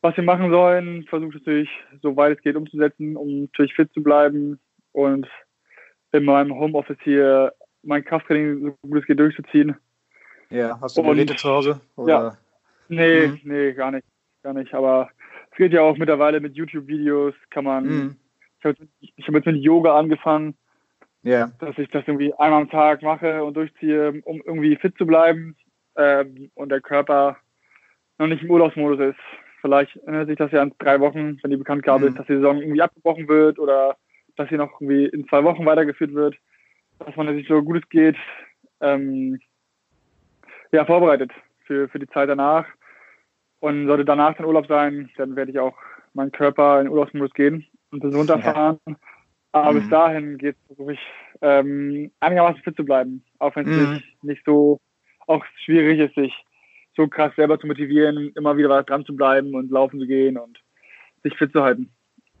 Was 0.00 0.16
wir 0.16 0.24
machen 0.24 0.50
sollen, 0.50 1.04
versucht 1.04 1.34
natürlich, 1.34 1.70
soweit 2.02 2.36
es 2.36 2.42
geht, 2.42 2.56
umzusetzen, 2.56 3.16
um 3.16 3.42
natürlich 3.42 3.74
fit 3.74 3.92
zu 3.92 4.02
bleiben 4.02 4.58
und 4.92 5.28
in 6.12 6.24
meinem 6.24 6.54
Homeoffice 6.54 6.98
hier 7.02 7.52
mein 7.82 8.04
Krafttraining 8.04 8.60
so 8.60 8.88
gut 8.88 9.00
es 9.00 9.06
geht 9.06 9.18
durchzuziehen. 9.18 9.76
Ja, 10.50 10.78
hast 10.80 10.98
du 10.98 11.02
Geräte 11.02 11.36
zu 11.36 11.48
Hause? 11.48 11.80
Oder? 11.96 12.12
Ja. 12.12 12.38
Nee, 12.94 13.26
mhm. 13.26 13.40
nee, 13.44 13.72
gar 13.72 13.90
nicht. 13.90 14.06
Gar 14.42 14.54
nicht. 14.54 14.74
Aber 14.74 15.10
es 15.50 15.56
geht 15.56 15.72
ja 15.72 15.82
auch 15.82 15.96
mittlerweile 15.96 16.40
mit 16.40 16.56
YouTube-Videos, 16.56 17.34
kann 17.50 17.64
man. 17.64 17.84
Mhm. 17.84 18.16
Ich 18.58 18.64
habe 18.64 18.76
hab 19.20 19.34
jetzt 19.34 19.46
mit 19.46 19.56
Yoga 19.56 19.98
angefangen 19.98 20.54
yeah. 21.24 21.52
dass 21.58 21.76
ich 21.78 21.88
das 21.90 22.04
irgendwie 22.06 22.32
einmal 22.34 22.62
am 22.62 22.70
Tag 22.70 23.02
mache 23.02 23.44
und 23.44 23.54
durchziehe, 23.54 24.20
um 24.24 24.42
irgendwie 24.44 24.76
fit 24.76 24.96
zu 24.96 25.06
bleiben 25.06 25.56
ähm, 25.96 26.50
und 26.54 26.70
der 26.70 26.80
Körper 26.80 27.36
noch 28.18 28.26
nicht 28.26 28.42
im 28.42 28.50
Urlaubsmodus 28.50 29.00
ist. 29.10 29.20
Vielleicht 29.60 29.96
ändert 30.06 30.28
sich 30.28 30.36
das 30.36 30.50
ja 30.50 30.62
in 30.62 30.72
drei 30.78 30.98
Wochen, 31.00 31.38
wenn 31.42 31.50
die 31.50 31.56
Bekanntgabe 31.56 32.04
mhm. 32.04 32.08
ist, 32.08 32.18
dass 32.18 32.26
die 32.26 32.34
Saison 32.34 32.58
irgendwie 32.58 32.82
abgebrochen 32.82 33.28
wird 33.28 33.58
oder 33.58 33.96
dass 34.36 34.48
sie 34.48 34.56
noch 34.56 34.80
irgendwie 34.80 35.06
in 35.06 35.26
zwei 35.28 35.44
Wochen 35.44 35.64
weitergeführt 35.64 36.14
wird, 36.14 36.36
dass 36.98 37.14
man 37.16 37.34
sich 37.34 37.46
so 37.46 37.62
gut 37.62 37.82
es 37.82 37.88
geht 37.88 38.16
ähm, 38.80 39.38
ja, 40.72 40.84
vorbereitet 40.84 41.30
für, 41.66 41.88
für 41.88 41.98
die 41.98 42.08
Zeit 42.08 42.28
danach. 42.28 42.66
Und 43.62 43.86
sollte 43.86 44.04
danach 44.04 44.34
dann 44.34 44.46
Urlaub 44.46 44.66
sein, 44.66 45.08
dann 45.16 45.36
werde 45.36 45.52
ich 45.52 45.58
auch 45.60 45.76
meinen 46.14 46.32
Körper 46.32 46.80
in 46.80 46.88
Urlaubsmodus 46.88 47.32
gehen 47.32 47.64
und 47.92 48.02
das 48.02 48.12
runterfahren. 48.12 48.80
Ja. 48.88 48.94
Aber 49.52 49.70
mhm. 49.70 49.78
bis 49.78 49.88
dahin 49.88 50.38
geht 50.38 50.56
es 50.56 50.66
versuche 50.66 50.94
ich 50.94 51.00
ähm, 51.42 52.10
einigermaßen 52.18 52.60
fit 52.64 52.74
zu 52.74 52.84
bleiben, 52.84 53.22
auch 53.38 53.54
wenn 53.54 53.68
es 53.68 53.76
mhm. 53.76 54.02
nicht 54.22 54.44
so 54.44 54.80
auch 55.28 55.44
schwierig 55.64 56.00
ist, 56.00 56.16
sich 56.16 56.34
so 56.96 57.06
krass 57.06 57.32
selber 57.36 57.56
zu 57.60 57.68
motivieren, 57.68 58.32
immer 58.34 58.56
wieder 58.56 58.82
dran 58.82 59.04
zu 59.04 59.14
bleiben 59.14 59.54
und 59.54 59.70
laufen 59.70 60.00
zu 60.00 60.08
gehen 60.08 60.38
und 60.38 60.58
sich 61.22 61.36
fit 61.38 61.52
zu 61.52 61.62
halten. 61.62 61.88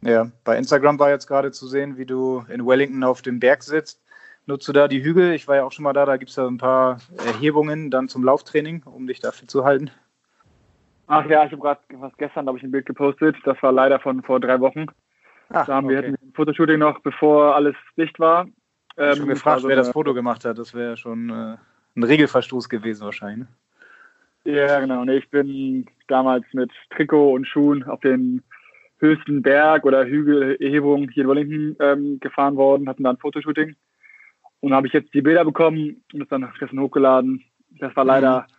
Ja, 0.00 0.32
bei 0.42 0.58
Instagram 0.58 0.98
war 0.98 1.10
jetzt 1.10 1.28
gerade 1.28 1.52
zu 1.52 1.68
sehen, 1.68 1.98
wie 1.98 2.06
du 2.06 2.44
in 2.48 2.66
Wellington 2.66 3.04
auf 3.04 3.22
dem 3.22 3.38
Berg 3.38 3.62
sitzt. 3.62 4.02
Nutzt 4.46 4.66
du 4.66 4.72
da 4.72 4.88
die 4.88 5.04
Hügel? 5.04 5.34
Ich 5.34 5.46
war 5.46 5.54
ja 5.54 5.62
auch 5.62 5.70
schon 5.70 5.84
mal 5.84 5.92
da, 5.92 6.04
da 6.04 6.16
gibt 6.16 6.30
es 6.30 6.36
ja 6.36 6.48
ein 6.48 6.58
paar 6.58 6.98
Erhebungen 7.24 7.92
dann 7.92 8.08
zum 8.08 8.24
Lauftraining, 8.24 8.82
um 8.86 9.06
dich 9.06 9.20
dafür 9.20 9.46
zu 9.46 9.64
halten. 9.64 9.92
Ach 11.06 11.26
ja, 11.26 11.44
ich 11.44 11.52
habe 11.52 11.62
gerade 11.62 11.80
was 11.94 12.16
gestern, 12.16 12.46
habe 12.46 12.58
ich 12.58 12.64
ein 12.64 12.70
Bild 12.70 12.86
gepostet. 12.86 13.36
Das 13.44 13.62
war 13.62 13.72
leider 13.72 13.98
von 13.98 14.22
vor 14.22 14.40
drei 14.40 14.60
Wochen. 14.60 14.86
Ach, 15.50 15.66
da 15.66 15.74
haben 15.74 15.86
okay. 15.86 16.02
wir 16.02 16.04
ein 16.04 16.32
Fotoshooting 16.34 16.78
noch, 16.78 17.00
bevor 17.00 17.54
alles 17.54 17.74
dicht 17.96 18.18
war. 18.18 18.46
Ich 18.46 18.52
ähm, 18.98 19.16
schon 19.16 19.28
gefragt, 19.28 19.56
also 19.56 19.68
wer 19.68 19.76
das 19.76 19.90
Foto 19.90 20.14
gemacht 20.14 20.44
hat. 20.44 20.58
Das 20.58 20.74
wäre 20.74 20.96
schon 20.96 21.30
äh, 21.30 21.56
ein 21.96 22.02
Regelverstoß 22.02 22.68
gewesen 22.68 23.04
wahrscheinlich. 23.04 23.48
Ne? 23.48 23.48
Ja, 24.44 24.80
genau. 24.80 25.04
Nee, 25.04 25.18
ich 25.18 25.30
bin 25.30 25.86
damals 26.08 26.44
mit 26.52 26.70
Trikot 26.90 27.32
und 27.32 27.46
Schuhen 27.46 27.84
auf 27.84 28.00
den 28.00 28.42
höchsten 28.98 29.42
Berg 29.42 29.84
oder 29.84 30.04
Hügelerhebung 30.04 31.08
hier 31.10 31.24
in 31.24 31.28
Wellington 31.28 31.76
ähm, 31.80 32.20
gefahren 32.20 32.56
worden, 32.56 32.88
hatten 32.88 33.04
da 33.04 33.10
ein 33.10 33.18
Fotoshooting. 33.18 33.76
Und 34.60 34.72
habe 34.72 34.86
ich 34.86 34.92
jetzt 34.92 35.12
die 35.12 35.22
Bilder 35.22 35.44
bekommen 35.44 36.02
und 36.12 36.20
das 36.20 36.28
dann 36.28 36.48
gestern 36.58 36.80
hochgeladen. 36.80 37.42
Das 37.80 37.94
war 37.96 38.04
leider, 38.04 38.42
mhm. 38.42 38.54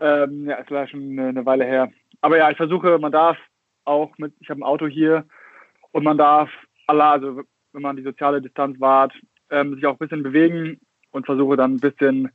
Ähm, 0.00 0.46
ja, 0.46 0.58
es 0.58 0.70
war 0.70 0.86
schon 0.86 1.18
eine, 1.18 1.44
Weile 1.46 1.64
her. 1.64 1.90
Aber 2.20 2.36
ja, 2.36 2.50
ich 2.50 2.56
versuche, 2.56 2.98
man 2.98 3.12
darf 3.12 3.36
auch 3.84 4.16
mit, 4.18 4.34
ich 4.40 4.50
habe 4.50 4.60
ein 4.60 4.64
Auto 4.64 4.86
hier 4.86 5.24
und 5.92 6.04
man 6.04 6.18
darf, 6.18 6.50
Allah, 6.86 7.12
also 7.12 7.42
wenn 7.72 7.82
man 7.82 7.96
die 7.96 8.02
soziale 8.02 8.40
Distanz 8.40 8.80
wahrt, 8.80 9.12
ähm, 9.50 9.74
sich 9.74 9.86
auch 9.86 9.92
ein 9.92 9.98
bisschen 9.98 10.22
bewegen 10.22 10.80
und 11.10 11.26
versuche 11.26 11.56
dann 11.56 11.74
ein 11.74 11.80
bisschen 11.80 12.30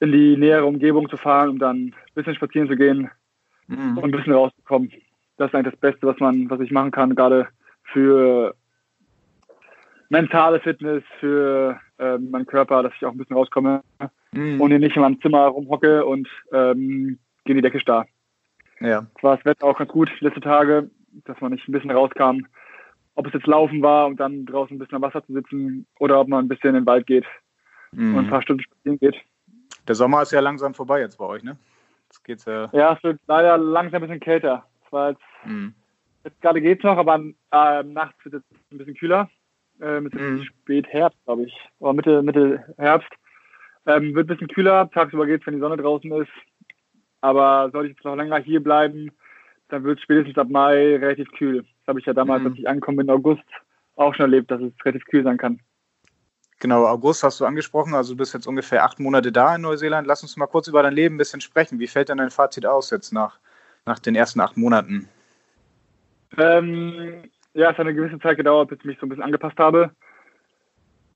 in 0.00 0.12
die 0.12 0.36
nähere 0.36 0.66
Umgebung 0.66 1.08
zu 1.08 1.16
fahren, 1.16 1.50
um 1.50 1.58
dann 1.58 1.76
ein 1.76 1.94
bisschen 2.14 2.34
spazieren 2.34 2.68
zu 2.68 2.76
gehen 2.76 3.10
mhm. 3.68 3.98
und 3.98 4.04
ein 4.04 4.10
bisschen 4.10 4.32
rauszukommen 4.32 4.90
das 5.36 5.48
ist 5.48 5.54
eigentlich 5.54 5.74
das 5.74 5.80
Beste, 5.80 6.06
was 6.06 6.18
man, 6.20 6.48
was 6.50 6.60
ich 6.60 6.70
machen 6.70 6.90
kann, 6.90 7.14
gerade 7.14 7.48
für 7.92 8.54
mentale 10.08 10.60
Fitness, 10.60 11.02
für 11.20 11.80
ähm, 11.98 12.30
meinen 12.30 12.46
Körper, 12.46 12.82
dass 12.82 12.92
ich 12.94 13.04
auch 13.04 13.12
ein 13.12 13.18
bisschen 13.18 13.36
rauskomme 13.36 13.82
mhm. 14.36 14.60
und 14.60 14.70
nicht 14.70 14.96
in 14.96 15.02
meinem 15.02 15.20
Zimmer 15.20 15.46
rumhocke 15.46 16.04
und 16.04 16.28
ähm, 16.52 17.18
gehe 17.44 17.54
in 17.54 17.56
die 17.56 17.62
Decke 17.62 17.80
starr. 17.80 18.06
Ja. 18.80 19.06
Es 19.16 19.22
war 19.22 19.36
das 19.36 19.44
Wetter 19.44 19.66
auch 19.66 19.78
ganz 19.78 19.90
gut 19.90 20.10
die 20.20 20.24
letzten 20.24 20.40
Tage, 20.40 20.90
dass 21.24 21.40
man 21.40 21.52
nicht 21.52 21.68
ein 21.68 21.72
bisschen 21.72 21.90
rauskam. 21.90 22.46
Ob 23.16 23.26
es 23.26 23.32
jetzt 23.32 23.46
Laufen 23.46 23.80
war 23.80 24.06
und 24.06 24.18
dann 24.18 24.44
draußen 24.44 24.74
ein 24.74 24.78
bisschen 24.78 24.96
am 24.96 25.02
Wasser 25.02 25.24
zu 25.24 25.32
sitzen 25.32 25.86
oder 26.00 26.20
ob 26.20 26.28
man 26.28 26.44
ein 26.44 26.48
bisschen 26.48 26.70
in 26.70 26.74
den 26.74 26.86
Wald 26.86 27.06
geht 27.06 27.24
mhm. 27.92 28.16
und 28.16 28.24
ein 28.24 28.30
paar 28.30 28.42
Stunden 28.42 28.62
spazieren 28.62 28.98
geht. 28.98 29.16
Der 29.86 29.94
Sommer 29.94 30.22
ist 30.22 30.32
ja 30.32 30.40
langsam 30.40 30.74
vorbei 30.74 31.00
jetzt 31.00 31.18
bei 31.18 31.26
euch, 31.26 31.44
ne? 31.44 31.56
Jetzt 32.06 32.24
geht's 32.24 32.44
ja. 32.44 32.68
Ja, 32.72 32.94
es 32.94 33.02
wird 33.04 33.20
leider 33.26 33.56
langsam 33.56 34.02
ein 34.02 34.08
bisschen 34.08 34.20
kälter 34.20 34.64
war 34.94 35.10
jetzt, 35.10 35.22
mhm. 35.44 35.74
jetzt 36.24 36.40
gerade 36.40 36.62
geht's 36.62 36.82
noch, 36.82 36.96
aber 36.96 37.16
äh, 37.16 37.82
nachts 37.82 38.24
wird 38.24 38.36
es 38.36 38.42
ein 38.72 38.78
bisschen 38.78 38.94
kühler. 38.94 39.28
Äh, 39.82 40.00
mit 40.00 40.14
mhm. 40.14 40.44
spät 40.44 40.86
Herbst, 40.86 41.18
glaube 41.24 41.42
ich. 41.42 41.54
Oder 41.80 41.92
Mitte, 41.92 42.22
Mitte 42.22 42.64
Herbst. 42.78 43.10
Ähm, 43.86 44.14
wird 44.14 44.26
ein 44.26 44.36
bisschen 44.36 44.48
kühler, 44.48 44.90
tagsüber 44.90 45.26
geht 45.26 45.40
es, 45.40 45.46
wenn 45.46 45.54
die 45.54 45.60
Sonne 45.60 45.76
draußen 45.76 46.10
ist. 46.12 46.30
Aber 47.20 47.70
sollte 47.70 47.88
ich 47.88 47.96
jetzt 47.96 48.04
noch 48.04 48.16
länger 48.16 48.38
hier 48.38 48.62
bleiben, 48.62 49.10
dann 49.68 49.84
wird 49.84 49.98
es 49.98 50.04
spätestens 50.04 50.38
ab 50.38 50.48
Mai 50.48 50.96
relativ 50.96 51.30
kühl. 51.32 51.62
Das 51.62 51.88
habe 51.88 52.00
ich 52.00 52.06
ja 52.06 52.12
damals, 52.12 52.42
mhm. 52.42 52.48
als 52.48 52.58
ich 52.58 52.68
angekommen 52.68 52.98
bin, 52.98 53.08
im 53.08 53.14
August, 53.14 53.44
auch 53.96 54.14
schon 54.14 54.24
erlebt, 54.24 54.50
dass 54.50 54.60
es 54.60 54.72
relativ 54.84 55.04
kühl 55.06 55.22
sein 55.22 55.36
kann. 55.36 55.60
Genau, 56.60 56.86
August 56.86 57.22
hast 57.22 57.40
du 57.40 57.44
angesprochen, 57.44 57.94
also 57.94 58.14
du 58.14 58.18
bist 58.18 58.32
jetzt 58.32 58.46
ungefähr 58.46 58.84
acht 58.84 58.98
Monate 58.98 59.32
da 59.32 59.56
in 59.56 59.62
Neuseeland. 59.62 60.06
Lass 60.06 60.22
uns 60.22 60.36
mal 60.36 60.46
kurz 60.46 60.68
über 60.68 60.82
dein 60.82 60.94
Leben 60.94 61.16
ein 61.16 61.18
bisschen 61.18 61.40
sprechen. 61.40 61.78
Wie 61.78 61.86
fällt 61.86 62.08
denn 62.08 62.18
dein 62.18 62.30
Fazit 62.30 62.64
aus 62.64 62.90
jetzt 62.90 63.12
nach 63.12 63.38
nach 63.86 63.98
den 63.98 64.14
ersten 64.14 64.40
acht 64.40 64.56
Monaten? 64.56 65.08
Ähm, 66.36 67.30
ja, 67.52 67.70
es 67.70 67.78
hat 67.78 67.80
eine 67.80 67.94
gewisse 67.94 68.18
Zeit 68.18 68.36
gedauert, 68.36 68.68
bis 68.68 68.78
ich 68.80 68.84
mich 68.84 68.98
so 68.98 69.06
ein 69.06 69.08
bisschen 69.08 69.24
angepasst 69.24 69.58
habe. 69.58 69.90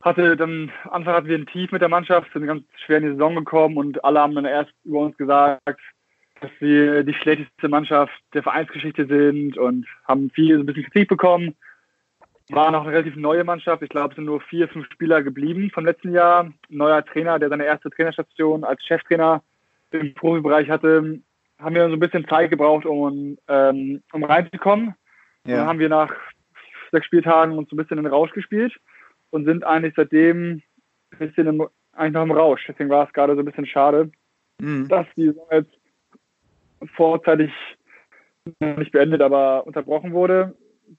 Hatte 0.09 0.39
dann, 0.39 0.73
Anfang 0.91 1.15
hatten 1.15 1.29
wir 1.29 1.37
ein 1.37 1.45
Tief 1.45 1.71
mit 1.71 1.83
der 1.83 1.91
Mannschaft, 1.91 2.33
sind 2.33 2.47
ganz 2.47 2.65
schwer 2.87 2.97
in 2.97 3.05
die 3.05 3.11
Saison 3.11 3.35
gekommen 3.35 3.77
und 3.77 4.03
alle 4.05 4.21
haben 4.21 4.35
dann 4.35 4.47
erst 4.47 4.73
über 4.83 5.01
uns 5.01 5.15
gesagt, 5.19 5.83
dass 6.41 6.51
wir 6.61 7.05
die 7.05 7.13
schlechteste 7.13 7.69
Mannschaft 7.69 8.15
der 8.33 8.43
Vereinsgeschichte 8.43 9.05
sind 9.05 9.59
und 9.59 9.87
haben 10.07 10.31
viel 10.31 10.55
so 10.55 10.63
ein 10.63 10.67
bisschen 10.67 10.85
Kritik 10.85 11.11
bekommen. 11.11 11.57
War 12.49 12.71
noch 12.71 12.85
eine 12.85 12.93
relativ 12.93 13.17
neue 13.17 13.45
Mannschaft. 13.45 13.83
Ich 13.83 13.91
glaube, 13.91 14.09
es 14.09 14.17
sind 14.17 14.25
nur 14.25 14.41
vier, 14.41 14.67
fünf 14.69 14.87
Spieler 14.91 15.23
geblieben 15.23 15.71
vom 15.75 15.85
letzten 15.85 16.15
Jahr. 16.15 16.45
Ein 16.45 16.55
neuer 16.71 17.05
Trainer, 17.05 17.39
der 17.39 17.51
seine 17.51 17.67
erste 17.67 17.91
Trainerstation 17.91 18.65
als 18.65 18.83
Cheftrainer 18.87 19.43
im 19.91 20.15
Profibereich 20.15 20.71
hatte, 20.71 21.21
haben 21.59 21.75
wir 21.75 21.87
so 21.87 21.93
ein 21.93 22.01
bisschen 22.01 22.27
Zeit 22.27 22.49
gebraucht, 22.49 22.87
um, 22.87 23.37
ähm, 23.47 24.03
um 24.13 24.25
reinzukommen. 24.25 24.95
Ja. 25.45 25.59
Dann 25.59 25.67
haben 25.67 25.79
wir 25.81 25.91
nach 25.91 26.15
sechs 26.93 27.05
Spieltagen 27.05 27.59
uns 27.59 27.69
so 27.69 27.77
ein 27.77 27.79
bisschen 27.79 27.99
in 27.99 28.05
den 28.05 28.13
Rausch 28.15 28.31
gespielt 28.31 28.73
und 29.31 29.45
sind 29.45 29.65
eigentlich 29.65 29.95
seitdem 29.97 30.63
ein 31.11 31.19
bisschen 31.19 31.47
im, 31.47 31.69
eigentlich 31.93 32.13
noch 32.13 32.23
im 32.23 32.33
Rausch. 32.33 32.65
Deswegen 32.69 32.91
war 32.91 33.07
es 33.07 33.13
gerade 33.13 33.35
so 33.35 33.41
ein 33.41 33.45
bisschen 33.45 33.67
schade, 33.67 34.11
mhm. 34.61 34.89
dass 34.89 35.07
die 35.17 35.27
Saison 35.27 35.47
jetzt 35.51 35.79
vorzeitig 36.95 37.51
nicht 38.61 38.93
beendet, 38.93 39.21
aber 39.21 39.67
unterbrochen 39.67 40.13
wurde, 40.13 40.55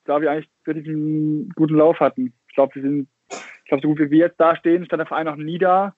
da 0.05 0.21
wir 0.21 0.31
eigentlich 0.31 0.49
wirklich 0.65 0.87
einen 0.87 1.49
guten 1.55 1.75
Lauf 1.75 1.99
hatten. 1.99 2.33
Ich 2.47 2.55
glaube, 2.55 2.75
wir 2.75 2.81
sind, 2.81 3.07
ich 3.29 3.65
glaube, 3.65 3.81
so 3.81 3.87
gut 3.89 3.99
wie 3.99 4.11
wir 4.11 4.19
jetzt 4.19 4.39
da 4.39 4.55
stehen, 4.55 4.85
stand 4.85 4.99
der 4.99 5.07
Verein 5.07 5.25
noch 5.25 5.35
nie 5.35 5.57
da. 5.57 5.95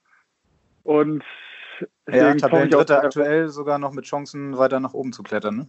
Und 0.84 1.24
ja, 2.10 2.34
Tabellendritter 2.36 3.04
aktuell 3.04 3.50
sogar 3.50 3.80
noch 3.80 3.92
mit 3.92 4.06
Chancen, 4.06 4.58
weiter 4.58 4.80
nach 4.80 4.94
oben 4.94 5.14
zu 5.14 5.24
klettern. 5.24 5.58
Ne? 5.58 5.68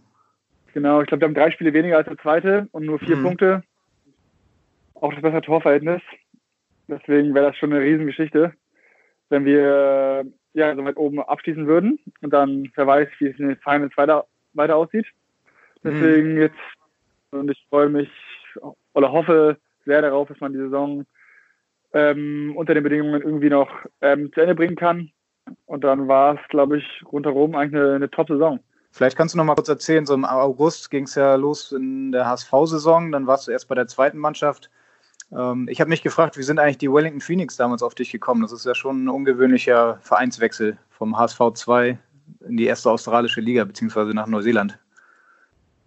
Genau, 0.73 1.01
ich 1.01 1.07
glaube, 1.07 1.21
wir 1.21 1.27
haben 1.27 1.35
drei 1.35 1.51
Spiele 1.51 1.73
weniger 1.73 1.97
als 1.97 2.07
der 2.07 2.17
zweite 2.17 2.67
und 2.71 2.85
nur 2.85 2.99
vier 2.99 3.15
mhm. 3.15 3.23
Punkte. 3.23 3.63
Auch 4.95 5.13
das 5.13 5.21
bessere 5.21 5.41
Torverhältnis. 5.41 6.01
Deswegen 6.87 7.33
wäre 7.33 7.47
das 7.47 7.57
schon 7.57 7.73
eine 7.73 7.83
Riesengeschichte, 7.83 8.53
wenn 9.29 9.45
wir 9.45 10.25
ja 10.53 10.75
so 10.75 10.85
weit 10.85 10.97
oben 10.97 11.21
abschließen 11.21 11.67
würden. 11.67 11.99
Und 12.21 12.31
dann, 12.31 12.71
wer 12.75 12.87
weiß, 12.87 13.09
wie 13.19 13.27
es 13.27 13.39
in 13.39 13.47
den 13.47 13.57
Finals 13.57 13.95
weiter, 13.97 14.25
weiter 14.53 14.75
aussieht. 14.75 15.07
Deswegen 15.83 16.33
mhm. 16.33 16.41
jetzt, 16.41 16.55
und 17.31 17.49
ich 17.49 17.65
freue 17.69 17.89
mich 17.89 18.09
oder 18.93 19.11
hoffe 19.11 19.57
sehr 19.85 20.01
darauf, 20.01 20.27
dass 20.27 20.39
man 20.39 20.53
die 20.53 20.59
Saison 20.59 21.05
ähm, 21.93 22.53
unter 22.55 22.73
den 22.73 22.83
Bedingungen 22.83 23.21
irgendwie 23.21 23.49
noch 23.49 23.69
ähm, 24.01 24.31
zu 24.33 24.41
Ende 24.41 24.55
bringen 24.55 24.75
kann. 24.75 25.11
Und 25.65 25.83
dann 25.83 26.07
war 26.07 26.35
es, 26.35 26.47
glaube 26.49 26.77
ich, 26.77 27.03
rundherum 27.11 27.55
eigentlich 27.55 27.81
eine, 27.81 27.95
eine 27.95 28.09
Top-Saison. 28.09 28.59
Vielleicht 28.91 29.17
kannst 29.17 29.33
du 29.33 29.37
noch 29.39 29.45
mal 29.45 29.55
kurz 29.55 29.69
erzählen, 29.69 30.05
so 30.05 30.13
im 30.13 30.23
August 30.23 30.91
ging 30.91 31.05
es 31.05 31.15
ja 31.15 31.35
los 31.35 31.71
in 31.71 32.11
der 32.11 32.27
HSV-Saison, 32.27 33.11
dann 33.11 33.25
warst 33.25 33.47
du 33.47 33.51
erst 33.51 33.67
bei 33.67 33.75
der 33.75 33.87
zweiten 33.87 34.19
Mannschaft. 34.19 34.69
Ähm, 35.37 35.67
ich 35.69 35.79
habe 35.79 35.89
mich 35.89 36.03
gefragt, 36.03 36.37
wie 36.37 36.43
sind 36.43 36.59
eigentlich 36.59 36.77
die 36.77 36.91
Wellington 36.91 37.21
Phoenix 37.21 37.57
damals 37.57 37.83
auf 37.83 37.95
dich 37.95 38.11
gekommen? 38.11 38.41
Das 38.41 38.51
ist 38.51 38.65
ja 38.65 38.75
schon 38.75 39.05
ein 39.05 39.09
ungewöhnlicher 39.09 39.97
Vereinswechsel 40.01 40.77
vom 40.89 41.17
HSV 41.17 41.39
2 41.53 41.97
in 42.47 42.57
die 42.57 42.65
erste 42.65 42.89
australische 42.89 43.41
Liga, 43.41 43.63
beziehungsweise 43.63 44.13
nach 44.13 44.27
Neuseeland. 44.27 44.77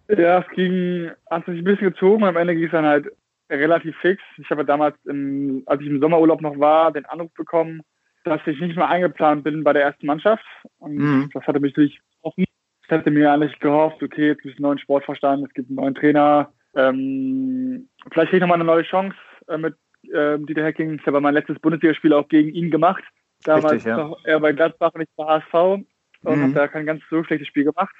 Ja, 0.09 0.39
es 0.39 0.47
ging, 0.55 1.11
hat 1.29 1.45
sich 1.45 1.57
ein 1.57 1.63
bisschen 1.63 1.91
gezogen, 1.91 2.23
am 2.23 2.37
Ende 2.37 2.55
ging 2.55 2.65
es 2.65 2.71
dann 2.71 2.85
halt 2.85 3.11
relativ 3.49 3.95
fix. 3.97 4.21
Ich 4.37 4.49
habe 4.49 4.65
damals, 4.65 4.95
im, 5.05 5.63
als 5.65 5.81
ich 5.81 5.87
im 5.87 5.99
Sommerurlaub 5.99 6.41
noch 6.41 6.57
war, 6.59 6.91
den 6.91 7.05
Anruf 7.05 7.33
bekommen, 7.33 7.81
dass 8.23 8.41
ich 8.45 8.59
nicht 8.59 8.75
mehr 8.75 8.89
eingeplant 8.89 9.43
bin 9.43 9.63
bei 9.63 9.73
der 9.73 9.83
ersten 9.83 10.05
Mannschaft. 10.05 10.43
Und 10.79 10.95
mhm. 10.95 11.29
das 11.33 11.45
hatte 11.45 11.59
mich 11.59 11.73
natürlich 11.73 11.99
offen. 12.21 12.45
Ich 12.83 12.91
hatte 12.91 13.11
mir 13.11 13.31
eigentlich 13.31 13.57
gehofft, 13.59 14.01
okay, 14.01 14.27
jetzt 14.27 14.41
gibt 14.41 14.53
es 14.53 14.59
einen 14.59 14.69
neuen 14.69 14.79
Sportverstand, 14.79 15.45
es 15.45 15.53
gibt 15.53 15.69
einen 15.69 15.75
neuen 15.75 15.95
Trainer. 15.95 16.51
Ähm, 16.75 17.89
vielleicht 18.11 18.29
kriege 18.29 18.37
ich 18.37 18.41
nochmal 18.41 18.55
eine 18.55 18.65
neue 18.65 18.83
Chance 18.83 19.15
äh, 19.47 19.57
mit 19.57 19.75
äh, 20.11 20.37
Dieter 20.39 20.63
Hacking. 20.63 20.95
Ich 20.99 21.05
habe 21.07 21.21
mein 21.21 21.33
letztes 21.33 21.59
Bundesligaspiel 21.59 22.13
auch 22.13 22.27
gegen 22.27 22.53
ihn 22.53 22.71
gemacht. 22.71 23.03
Damals 23.43 23.73
Richtig, 23.73 23.89
ja. 23.89 23.97
noch 23.97 24.23
er 24.23 24.39
bei 24.39 24.51
Gladbach 24.51 24.93
und 24.93 25.01
ich 25.01 25.09
bei 25.15 25.25
HSV 25.25 25.53
und 25.53 25.85
mhm. 26.23 26.43
habe 26.43 26.53
da 26.53 26.67
kein 26.67 26.85
ganz 26.85 27.03
so 27.09 27.23
schlechtes 27.23 27.47
Spiel 27.47 27.65
gemacht. 27.65 27.95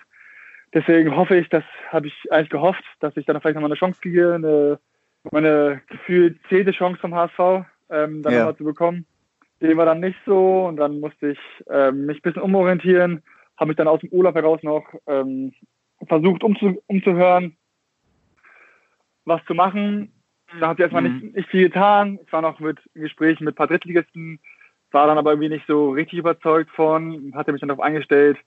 Deswegen 0.73 1.15
hoffe 1.15 1.35
ich, 1.35 1.47
das 1.49 1.63
habe 1.89 2.07
ich 2.07 2.31
eigentlich 2.31 2.49
gehofft, 2.49 2.83
dass 2.99 3.15
ich 3.15 3.25
dann 3.25 3.39
vielleicht 3.39 3.55
nochmal 3.55 3.71
eine 3.71 3.79
Chance 3.79 4.01
kriege, 4.01 4.33
eine, 4.33 4.79
meine 5.31 5.81
gefühlt 5.87 6.39
zehnte 6.49 6.71
Chance 6.71 6.99
vom 6.99 7.15
HSV 7.15 7.65
ähm, 7.89 8.21
dann 8.21 8.33
ja. 8.33 8.39
nochmal 8.39 8.57
zu 8.57 8.63
bekommen. 8.63 9.05
Dem 9.61 9.77
war 9.77 9.85
dann 9.85 10.01
nicht 10.01 10.17
so 10.25 10.67
und 10.67 10.77
dann 10.77 10.99
musste 10.99 11.29
ich 11.29 11.39
ähm, 11.69 12.05
mich 12.05 12.17
ein 12.17 12.21
bisschen 12.21 12.41
umorientieren, 12.41 13.23
habe 13.57 13.69
mich 13.69 13.77
dann 13.77 13.87
aus 13.87 14.01
dem 14.01 14.09
Urlaub 14.09 14.35
heraus 14.35 14.61
noch 14.61 14.85
ähm, 15.07 15.53
versucht 16.07 16.43
umzu, 16.43 16.81
umzuhören, 16.87 17.57
was 19.25 19.43
zu 19.45 19.55
machen. 19.55 20.11
Da 20.59 20.69
hat 20.69 20.77
sie 20.77 20.83
erstmal 20.83 21.03
mhm. 21.03 21.19
nicht, 21.19 21.35
nicht 21.35 21.49
viel 21.49 21.63
getan. 21.63 22.19
Ich 22.25 22.31
war 22.31 22.41
noch 22.41 22.59
mit 22.59 22.79
Gesprächen 22.93 23.45
mit 23.45 23.53
ein 23.53 23.57
paar 23.57 23.67
Drittligisten, 23.67 24.39
war 24.91 25.07
dann 25.07 25.17
aber 25.17 25.31
irgendwie 25.31 25.49
nicht 25.49 25.67
so 25.67 25.91
richtig 25.91 26.19
überzeugt 26.19 26.71
von, 26.71 27.33
hatte 27.35 27.51
mich 27.51 27.61
dann 27.61 27.69
darauf 27.69 27.83
eingestellt. 27.83 28.37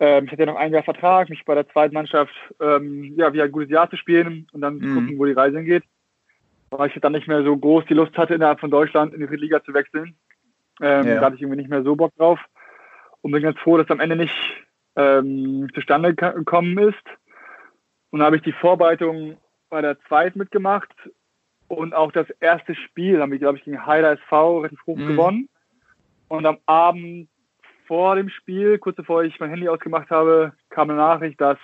Ähm, 0.00 0.24
ich 0.24 0.32
hatte 0.32 0.42
ja 0.42 0.46
noch 0.46 0.56
ein 0.56 0.72
Jahr 0.72 0.82
Vertrag, 0.82 1.28
mich 1.28 1.44
bei 1.44 1.54
der 1.54 1.68
zweiten 1.68 1.94
Mannschaft 1.94 2.34
ähm, 2.60 3.14
ja, 3.16 3.32
wie 3.32 3.40
ein 3.40 3.52
gutes 3.52 3.70
Jahr 3.70 3.88
zu 3.88 3.96
spielen 3.96 4.48
und 4.52 4.60
dann 4.60 4.76
mhm. 4.76 4.80
zu 4.82 4.94
gucken, 4.94 5.18
wo 5.18 5.26
die 5.26 5.32
Reise 5.32 5.58
hingeht 5.58 5.84
weil 6.78 6.88
ich 6.88 7.00
dann 7.00 7.12
nicht 7.12 7.28
mehr 7.28 7.42
so 7.42 7.56
groß 7.56 7.84
die 7.86 7.94
Lust 7.94 8.16
hatte, 8.16 8.34
innerhalb 8.34 8.60
von 8.60 8.70
Deutschland 8.70 9.14
in 9.14 9.26
die 9.26 9.36
Liga 9.36 9.62
zu 9.62 9.74
wechseln. 9.74 10.16
Ähm, 10.80 11.06
ja. 11.06 11.14
Da 11.16 11.26
hatte 11.26 11.36
ich 11.36 11.42
irgendwie 11.42 11.58
nicht 11.58 11.70
mehr 11.70 11.82
so 11.82 11.96
Bock 11.96 12.14
drauf. 12.16 12.40
Und 13.20 13.30
bin 13.30 13.42
ganz 13.42 13.58
froh, 13.58 13.76
dass 13.76 13.86
es 13.86 13.90
am 13.90 14.00
Ende 14.00 14.16
nicht 14.16 14.34
ähm, 14.96 15.68
zustande 15.74 16.14
gekommen 16.14 16.76
ist. 16.78 17.04
Und 18.10 18.20
da 18.20 18.26
habe 18.26 18.36
ich 18.36 18.42
die 18.42 18.52
Vorbereitung 18.52 19.36
bei 19.72 19.80
der 19.80 19.98
zweiten 20.02 20.38
mitgemacht 20.38 20.92
und 21.66 21.94
auch 21.94 22.12
das 22.12 22.28
erste 22.40 22.74
Spiel 22.74 23.22
haben 23.22 23.32
wir, 23.32 23.38
glaube 23.38 23.56
ich, 23.56 23.64
gegen 23.64 23.86
Heider 23.86 24.12
SV 24.12 24.58
relativ 24.58 24.78
hoch 24.86 24.98
mhm. 24.98 25.06
gewonnen. 25.06 25.48
Und 26.28 26.44
am 26.44 26.58
Abend 26.66 27.30
vor 27.86 28.16
dem 28.16 28.28
Spiel, 28.28 28.78
kurz 28.78 28.96
bevor 28.96 29.24
ich 29.24 29.40
mein 29.40 29.48
Handy 29.48 29.70
ausgemacht 29.70 30.10
habe, 30.10 30.52
kam 30.68 30.90
eine 30.90 30.98
Nachricht, 30.98 31.40
dass 31.40 31.56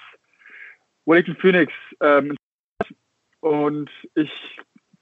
Wellington 1.05 1.37
Phoenix 1.37 1.71
ähm, 2.01 2.35
und 3.41 3.91
ich 4.15 4.31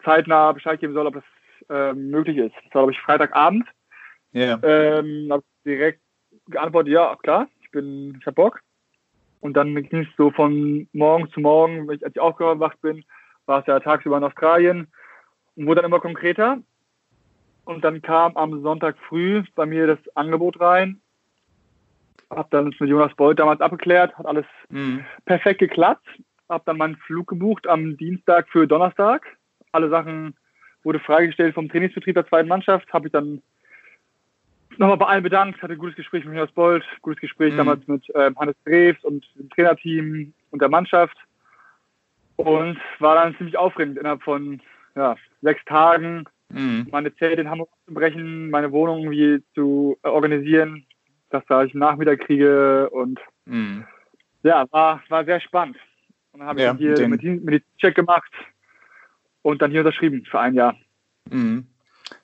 zeitnah 0.05 0.51
Bescheid 0.51 0.81
geben 0.81 0.93
soll, 0.93 1.07
ob 1.07 1.15
das 1.15 1.25
ähm, 1.71 2.11
möglich 2.11 2.39
ist. 2.39 2.57
Das 2.57 2.65
war, 2.65 2.83
glaube 2.83 2.93
ich, 2.93 3.01
Freitagabend. 3.01 3.69
Ja. 4.33 4.59
Yeah. 4.59 4.99
Ähm, 4.99 5.29
habe 5.31 5.45
direkt 5.65 6.01
geantwortet, 6.49 6.93
ja, 6.93 7.15
klar, 7.23 7.47
ich 7.61 7.71
bin, 7.71 8.19
ich 8.19 8.27
hab 8.27 8.35
Bock. 8.35 8.63
Und 9.41 9.55
dann 9.55 9.75
ging 9.75 10.03
es 10.03 10.09
so 10.17 10.31
von 10.31 10.89
morgen 10.93 11.31
zu 11.31 11.41
morgen, 11.41 11.89
als 11.91 12.03
ich 12.03 12.21
aufgewacht 12.21 12.81
bin, 12.81 13.05
war 13.47 13.61
es 13.61 13.67
ja 13.67 13.79
tagsüber 13.81 14.17
in 14.17 14.25
Australien 14.25 14.89
und 15.55 15.67
wurde 15.67 15.83
dann 15.83 15.91
immer 15.91 16.01
konkreter. 16.01 16.59
Und 17.65 17.85
dann 17.85 18.01
kam 18.01 18.37
am 18.37 18.63
Sonntag 18.63 18.97
früh 19.09 19.43
bei 19.55 19.67
mir 19.67 19.87
das 19.87 19.99
Angebot 20.17 20.61
rein. 20.61 21.01
Hab 22.31 22.51
dann 22.51 22.67
mit 22.67 22.81
Jonas 22.81 23.15
Bolt 23.15 23.39
damals 23.39 23.61
abgeklärt, 23.61 24.17
hat 24.17 24.27
alles 24.27 24.47
mhm. 24.69 25.05
perfekt 25.25 25.61
geklappt. 25.61 26.07
Hab 26.49 26.65
dann 26.65 26.77
meinen 26.77 26.97
Flug 26.97 27.29
gebucht 27.29 27.67
am 27.67 27.97
Dienstag 27.97 28.49
für 28.49 28.67
Donnerstag. 28.67 29.27
Alle 29.73 29.91
Sachen 29.91 30.37
wurde 30.85 31.01
freigestellt 31.01 31.55
vom 31.55 31.69
Trainingsbetrieb 31.69 32.15
der 32.15 32.27
zweiten 32.29 32.49
Mannschaft. 32.49 32.93
Habe 32.93 33.09
ich 33.09 33.13
dann 33.13 33.43
nochmal 34.79 34.97
bei 34.97 35.07
allen 35.07 35.23
bedankt, 35.23 35.63
hatte 35.63 35.75
ein 35.75 35.79
gutes 35.79 35.97
Gespräch 35.97 36.25
mit 36.25 36.35
Jonas 36.35 36.53
Bolt, 36.53 36.85
gutes 37.03 37.21
Gespräch 37.21 37.53
mhm. 37.53 37.59
damals 37.59 37.87
mit 37.87 38.09
äh, 38.15 38.31
Hannes 38.37 38.57
Dreves 38.65 39.03
und 39.05 39.25
dem 39.37 39.49
Trainerteam 39.51 40.33
und 40.51 40.63
der 40.63 40.69
Mannschaft. 40.69 41.17
Und 42.37 42.79
war 42.99 43.15
dann 43.15 43.37
ziemlich 43.37 43.57
aufregend 43.57 43.97
innerhalb 43.99 44.23
von 44.23 44.61
ja, 44.95 45.17
sechs 45.41 45.65
Tagen 45.65 46.25
mhm. 46.51 46.89
meine 46.91 47.15
Zelte 47.17 47.41
in 47.41 47.51
Hamburg 47.51 47.71
zu 47.87 47.95
brechen, 47.95 48.51
meine 48.51 48.73
Wohnung 48.73 49.05
irgendwie 49.05 49.43
zu 49.55 49.99
äh, 50.03 50.09
organisieren, 50.09 50.85
dass 51.31 51.45
da 51.47 51.65
ich 51.65 51.73
einen 51.73 51.81
Nachmittag 51.81 52.21
kriege 52.21 52.91
und 52.91 53.21
mhm. 53.47 53.85
ja, 54.43 54.67
war, 54.71 55.03
war 55.09 55.25
sehr 55.25 55.41
spannend. 55.41 55.77
Und 56.33 56.41
dann 56.41 56.49
habe 56.49 56.61
ich 56.61 56.67
ja, 56.67 56.77
hier 56.77 56.95
den... 56.95 57.11
Medizincheck 57.11 57.95
gemacht 57.95 58.31
und 59.43 59.63
dann 59.63 59.71
hier 59.71 59.81
unterschrieben 59.81 60.25
für 60.25 60.41
ein 60.41 60.55
Jahr. 60.55 60.77
Mhm. 61.31 61.67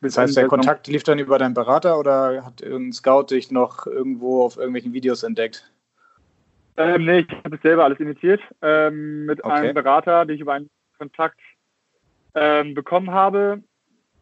Das 0.01 0.17
heißt, 0.17 0.37
der 0.37 0.47
Kontakt 0.47 0.87
lief 0.87 1.03
dann 1.03 1.19
über 1.19 1.39
deinen 1.39 1.55
Berater 1.55 1.99
oder 1.99 2.45
hat 2.45 2.61
irgendein 2.61 2.93
Scout 2.93 3.27
dich 3.31 3.51
noch 3.51 3.87
irgendwo 3.87 4.45
auf 4.45 4.57
irgendwelchen 4.57 4.93
Videos 4.93 5.23
entdeckt? 5.23 5.71
Ähm, 6.77 7.05
nee, 7.05 7.21
ich 7.21 7.45
habe 7.45 7.57
es 7.57 7.63
selber 7.63 7.85
alles 7.85 8.01
initiiert 8.01 8.41
ähm, 8.63 9.27
mit 9.27 9.45
okay. 9.45 9.55
einem 9.55 9.75
Berater, 9.75 10.25
den 10.25 10.37
ich 10.37 10.41
über 10.41 10.55
einen 10.55 10.71
Kontakt 10.99 11.39
ähm, 12.35 12.75
bekommen 12.75 13.11
habe. 13.11 13.63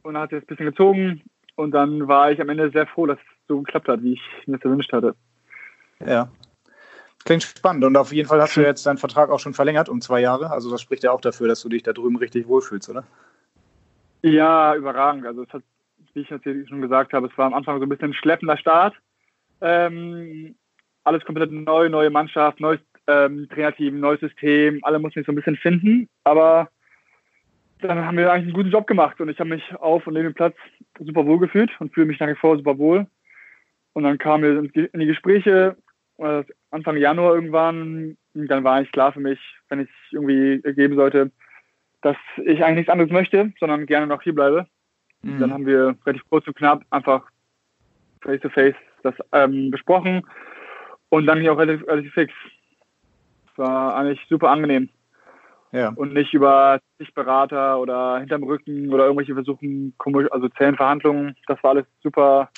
Und 0.02 0.16
hat 0.16 0.32
es 0.32 0.42
ein 0.42 0.46
bisschen 0.46 0.66
gezogen. 0.66 1.22
Und 1.56 1.72
dann 1.72 2.08
war 2.08 2.32
ich 2.32 2.40
am 2.40 2.48
Ende 2.48 2.70
sehr 2.70 2.86
froh, 2.86 3.06
dass 3.06 3.18
es 3.18 3.48
so 3.48 3.60
geklappt 3.60 3.88
hat, 3.88 4.02
wie 4.02 4.14
ich 4.14 4.46
mir 4.46 4.56
das 4.56 4.64
erwünscht 4.64 4.92
hatte. 4.92 5.14
Ja. 6.04 6.30
Klingt 7.24 7.42
spannend. 7.42 7.84
Und 7.84 7.96
auf 7.98 8.12
jeden 8.12 8.28
Fall 8.28 8.40
hast 8.40 8.56
du 8.56 8.60
jetzt 8.64 8.86
deinen 8.86 8.96
Vertrag 8.96 9.28
auch 9.30 9.40
schon 9.40 9.52
verlängert 9.52 9.90
um 9.90 10.00
zwei 10.00 10.20
Jahre. 10.20 10.50
Also 10.50 10.70
das 10.70 10.80
spricht 10.80 11.02
ja 11.02 11.12
auch 11.12 11.20
dafür, 11.20 11.48
dass 11.48 11.60
du 11.60 11.68
dich 11.68 11.82
da 11.82 11.92
drüben 11.92 12.16
richtig 12.16 12.48
wohlfühlst, 12.48 12.88
oder? 12.88 13.04
Ja, 14.22 14.74
überragend. 14.74 15.26
Also 15.26 15.42
es 15.44 15.52
hat, 15.52 15.62
wie 16.14 16.20
ich 16.20 16.30
natürlich 16.30 16.68
schon 16.68 16.80
gesagt 16.80 17.12
habe, 17.12 17.28
es 17.28 17.38
war 17.38 17.46
am 17.46 17.54
Anfang 17.54 17.78
so 17.78 17.86
ein 17.86 17.88
bisschen 17.88 18.10
ein 18.10 18.14
schleppender 18.14 18.56
Start. 18.56 18.94
Ähm, 19.60 20.54
alles 21.04 21.24
komplett 21.24 21.50
neu, 21.52 21.88
neue 21.88 22.10
Mannschaft, 22.10 22.60
neues 22.60 22.80
ähm, 23.06 23.48
Trainerteam, 23.48 23.98
neues 23.98 24.20
System. 24.20 24.80
Alle 24.82 24.98
mussten 24.98 25.20
sich 25.20 25.26
so 25.26 25.32
ein 25.32 25.36
bisschen 25.36 25.56
finden. 25.56 26.08
Aber 26.24 26.68
dann 27.80 28.04
haben 28.04 28.18
wir 28.18 28.30
eigentlich 28.30 28.46
einen 28.46 28.54
guten 28.54 28.70
Job 28.70 28.86
gemacht 28.86 29.20
und 29.20 29.28
ich 29.30 29.38
habe 29.38 29.50
mich 29.50 29.74
auf 29.76 30.06
und 30.06 30.14
neben 30.14 30.26
dem 30.26 30.34
Platz 30.34 30.56
super 30.98 31.24
wohl 31.26 31.38
gefühlt 31.38 31.70
und 31.80 31.94
fühle 31.94 32.06
mich 32.06 32.20
nach 32.20 32.28
wie 32.28 32.34
vor 32.34 32.56
super 32.56 32.78
wohl. 32.78 33.06
Und 33.94 34.04
dann 34.04 34.18
kamen 34.18 34.42
wir 34.74 34.86
in 34.92 35.00
die 35.00 35.06
Gespräche, 35.06 35.76
äh, 36.18 36.45
Anfang 36.71 36.97
Januar 36.97 37.34
irgendwann, 37.34 38.16
und 38.34 38.47
dann 38.49 38.62
war 38.62 38.76
eigentlich 38.76 38.92
klar 38.92 39.12
für 39.12 39.21
mich, 39.21 39.40
wenn 39.68 39.80
ich 39.80 39.90
irgendwie 40.12 40.60
ergeben 40.62 40.95
sollte, 40.95 41.30
dass 42.02 42.17
ich 42.45 42.65
eigentlich 42.65 42.76
nichts 42.76 42.93
anderes 42.93 43.10
möchte, 43.10 43.52
sondern 43.60 43.86
gerne 43.86 44.06
noch 44.06 44.23
hier 44.23 44.34
bleibe. 44.34 44.67
Mhm. 45.23 45.39
Dann 45.39 45.52
haben 45.52 45.67
wir 45.67 45.97
relativ 46.06 46.28
kurz 46.28 46.47
und 46.47 46.56
knapp 46.56 46.82
einfach 46.91 47.25
face 48.23 48.41
to 48.41 48.49
face 48.50 48.75
das 49.02 49.15
ähm, 49.32 49.71
besprochen 49.71 50.23
und 51.08 51.26
dann 51.26 51.41
hier 51.41 51.52
auch 51.52 51.58
relativ, 51.58 51.86
relativ 51.86 52.13
fix. 52.13 52.32
Es 53.50 53.58
war 53.58 53.97
eigentlich 53.97 54.21
super 54.28 54.50
angenehm. 54.50 54.89
Ja. 55.73 55.91
Und 55.95 56.13
nicht 56.15 56.34
über 56.34 56.80
Berater 57.15 57.78
oder 57.78 58.19
hinterm 58.19 58.43
Rücken 58.43 58.93
oder 58.93 59.04
irgendwelche 59.04 59.34
Versuchen, 59.34 59.95
also 60.30 60.49
Zellenverhandlungen. 60.49 61.36
Das 61.47 61.63
war 61.63 61.71
alles 61.71 61.86
super 62.02 62.50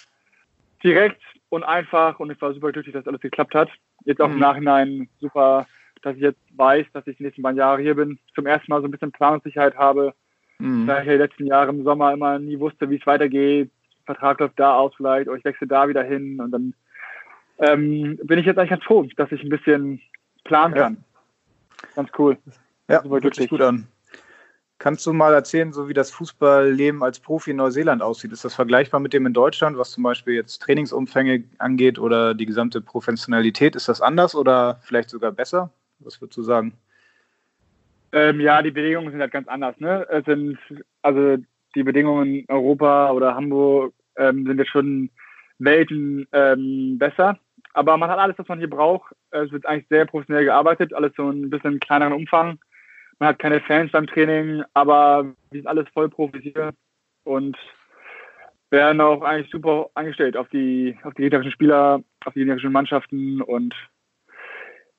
direkt 0.83 1.20
und 1.50 1.62
einfach 1.62 2.18
und 2.18 2.31
ich 2.31 2.40
war 2.40 2.55
super 2.55 2.72
glücklich, 2.72 2.94
dass 2.94 3.07
alles 3.07 3.20
geklappt 3.20 3.55
hat. 3.55 3.68
Jetzt 4.05 4.20
auch 4.20 4.28
mhm. 4.28 4.35
im 4.35 4.40
Nachhinein 4.40 5.09
super, 5.20 5.66
dass 6.02 6.16
ich 6.16 6.22
jetzt 6.22 6.40
weiß, 6.56 6.86
dass 6.92 7.06
ich 7.06 7.16
die 7.16 7.24
nächsten 7.24 7.42
beiden 7.42 7.58
Jahre 7.58 7.80
hier 7.82 7.94
bin. 7.94 8.18
Zum 8.34 8.46
ersten 8.46 8.70
Mal 8.70 8.80
so 8.80 8.88
ein 8.88 8.90
bisschen 8.90 9.12
Planungssicherheit 9.12 9.76
habe, 9.76 10.14
mhm. 10.58 10.86
da 10.86 11.00
ich 11.00 11.06
ja 11.06 11.12
die 11.12 11.18
letzten 11.18 11.46
Jahre 11.46 11.70
im 11.70 11.84
Sommer 11.84 12.12
immer 12.12 12.38
nie 12.38 12.58
wusste, 12.58 12.90
wie 12.90 12.96
es 12.96 13.06
weitergeht. 13.06 13.70
Vertrag 14.04 14.40
läuft 14.40 14.58
da 14.58 14.74
aus 14.74 14.92
vielleicht 14.96 15.28
oder 15.28 15.38
ich 15.38 15.44
wechsle 15.44 15.66
da 15.66 15.88
wieder 15.88 16.02
hin 16.02 16.40
und 16.40 16.50
dann 16.50 16.74
ähm, 17.58 18.18
bin 18.24 18.38
ich 18.38 18.46
jetzt 18.46 18.58
eigentlich 18.58 18.70
ganz 18.70 18.84
froh, 18.84 19.06
dass 19.16 19.30
ich 19.30 19.42
ein 19.42 19.48
bisschen 19.48 20.00
planen 20.44 20.74
kann. 20.74 20.94
Ja. 20.94 21.88
Ganz 21.96 22.10
cool. 22.18 22.36
Ja, 22.88 23.02
hört 23.04 23.34
sich 23.34 23.48
gut 23.48 23.62
an. 23.62 23.86
Kannst 24.82 25.06
du 25.06 25.12
mal 25.12 25.32
erzählen, 25.32 25.72
so 25.72 25.88
wie 25.88 25.94
das 25.94 26.10
Fußballleben 26.10 27.04
als 27.04 27.20
Profi 27.20 27.52
in 27.52 27.58
Neuseeland 27.58 28.02
aussieht? 28.02 28.32
Ist 28.32 28.44
das 28.44 28.54
vergleichbar 28.54 28.98
mit 28.98 29.12
dem 29.12 29.26
in 29.26 29.32
Deutschland, 29.32 29.78
was 29.78 29.92
zum 29.92 30.02
Beispiel 30.02 30.34
jetzt 30.34 30.60
Trainingsumfänge 30.62 31.44
angeht 31.58 32.00
oder 32.00 32.34
die 32.34 32.46
gesamte 32.46 32.80
Professionalität? 32.80 33.76
Ist 33.76 33.88
das 33.88 34.00
anders 34.00 34.34
oder 34.34 34.80
vielleicht 34.82 35.10
sogar 35.10 35.30
besser? 35.30 35.70
Was 36.04 36.20
würdest 36.20 36.38
du 36.38 36.42
sagen? 36.42 36.72
Ähm, 38.12 38.40
ja, 38.40 38.60
die 38.62 38.70
Bedingungen 38.70 39.10
sind 39.10 39.20
halt 39.20 39.32
ganz 39.32 39.48
anders. 39.48 39.78
Ne? 39.80 40.06
Es 40.10 40.24
sind, 40.26 40.58
also 41.00 41.38
die 41.74 41.82
Bedingungen 41.82 42.40
in 42.40 42.48
Europa 42.48 43.10
oder 43.12 43.34
Hamburg 43.34 43.94
ähm, 44.16 44.46
sind 44.46 44.58
jetzt 44.58 44.70
schon 44.70 45.10
Welten 45.58 46.26
ähm, 46.32 46.98
besser. 46.98 47.38
Aber 47.74 47.96
man 47.96 48.10
hat 48.10 48.18
alles, 48.18 48.38
was 48.38 48.48
man 48.48 48.58
hier 48.58 48.68
braucht. 48.68 49.14
Es 49.30 49.50
wird 49.50 49.64
eigentlich 49.64 49.88
sehr 49.88 50.04
professionell 50.04 50.44
gearbeitet, 50.44 50.92
alles 50.92 51.12
so 51.16 51.30
ein 51.30 51.48
bisschen 51.48 51.80
kleineren 51.80 52.12
Umfang. 52.12 52.58
Man 53.18 53.30
hat 53.30 53.38
keine 53.38 53.60
Fans 53.60 53.92
beim 53.92 54.06
Training, 54.06 54.62
aber 54.74 55.24
wir 55.24 55.60
sind 55.60 55.66
alles 55.66 55.88
voll 55.94 56.08
profitiert 56.10 56.74
und 57.24 57.56
werden 58.70 59.00
auch 59.00 59.22
eigentlich 59.22 59.50
super 59.50 59.90
eingestellt 59.94 60.36
auf 60.36 60.48
die, 60.48 60.98
auf 61.04 61.14
die 61.14 61.22
gegnerischen 61.22 61.52
Spieler, 61.52 62.02
auf 62.24 62.32
die 62.34 62.40
gegnerischen 62.40 62.72
Mannschaften 62.72 63.40
und 63.40 63.74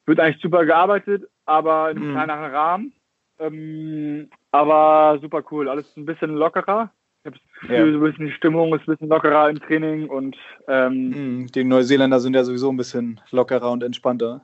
wird 0.05 0.19
eigentlich 0.19 0.41
super 0.41 0.65
gearbeitet, 0.65 1.29
aber 1.45 1.91
in 1.91 1.97
einem 1.97 2.09
mhm. 2.09 2.13
kleineren 2.13 2.51
Rahmen. 2.51 2.93
Ähm, 3.39 4.29
aber 4.51 5.19
super 5.21 5.43
cool. 5.51 5.69
Alles 5.69 5.95
ein 5.97 6.05
bisschen 6.05 6.31
lockerer. 6.35 6.91
Ich 7.23 7.27
habe 7.27 7.37
das 7.37 7.61
Gefühl, 7.61 7.75
ja. 7.75 7.99
so 7.99 8.05
ein 8.05 8.11
bisschen 8.11 8.25
die 8.27 8.33
Stimmung 8.33 8.75
ist 8.75 8.81
ein 8.81 8.91
bisschen 8.91 9.07
lockerer 9.07 9.49
im 9.49 9.59
Training 9.59 10.09
und 10.09 10.35
ähm, 10.67 11.09
mhm. 11.41 11.47
die 11.47 11.63
Neuseeländer 11.63 12.19
sind 12.19 12.35
ja 12.35 12.43
sowieso 12.43 12.69
ein 12.69 12.77
bisschen 12.77 13.21
lockerer 13.31 13.71
und 13.71 13.81
entspannter. 13.81 14.41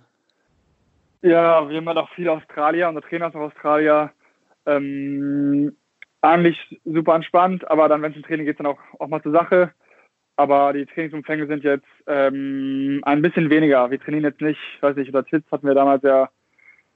Ja, 1.22 1.68
wir 1.70 1.78
haben 1.78 1.88
halt 1.88 1.98
auch 1.98 2.10
viele 2.16 2.32
Australier, 2.32 2.88
unser 2.88 3.02
Trainer 3.02 3.28
ist 3.28 3.36
auch 3.36 3.52
Australier. 3.52 4.12
Ähm, 4.66 5.76
eigentlich 6.22 6.80
super 6.86 7.16
entspannt, 7.16 7.70
aber 7.70 7.90
dann, 7.90 8.02
wenn 8.02 8.12
es 8.12 8.18
im 8.18 8.24
Training 8.24 8.46
geht, 8.46 8.60
dann 8.60 8.68
auch, 8.68 8.80
auch 9.00 9.08
mal 9.08 9.22
zur 9.22 9.34
Sache. 9.34 9.74
Aber 10.40 10.72
die 10.72 10.86
Trainingsumfänge 10.86 11.48
sind 11.48 11.66
jetzt 11.66 11.86
ähm, 12.08 13.02
ein 13.04 13.22
bisschen 13.22 13.50
weniger. 13.50 13.92
Wir 13.92 14.00
trainieren 14.00 14.24
jetzt 14.24 14.40
nicht, 14.40 14.62
weiß 14.80 14.96
nicht, 14.96 15.10
oder 15.10 15.26
Titz 15.26 15.44
hatten 15.52 15.68
wir 15.68 15.74
damals 15.74 16.02
ja, 16.02 16.30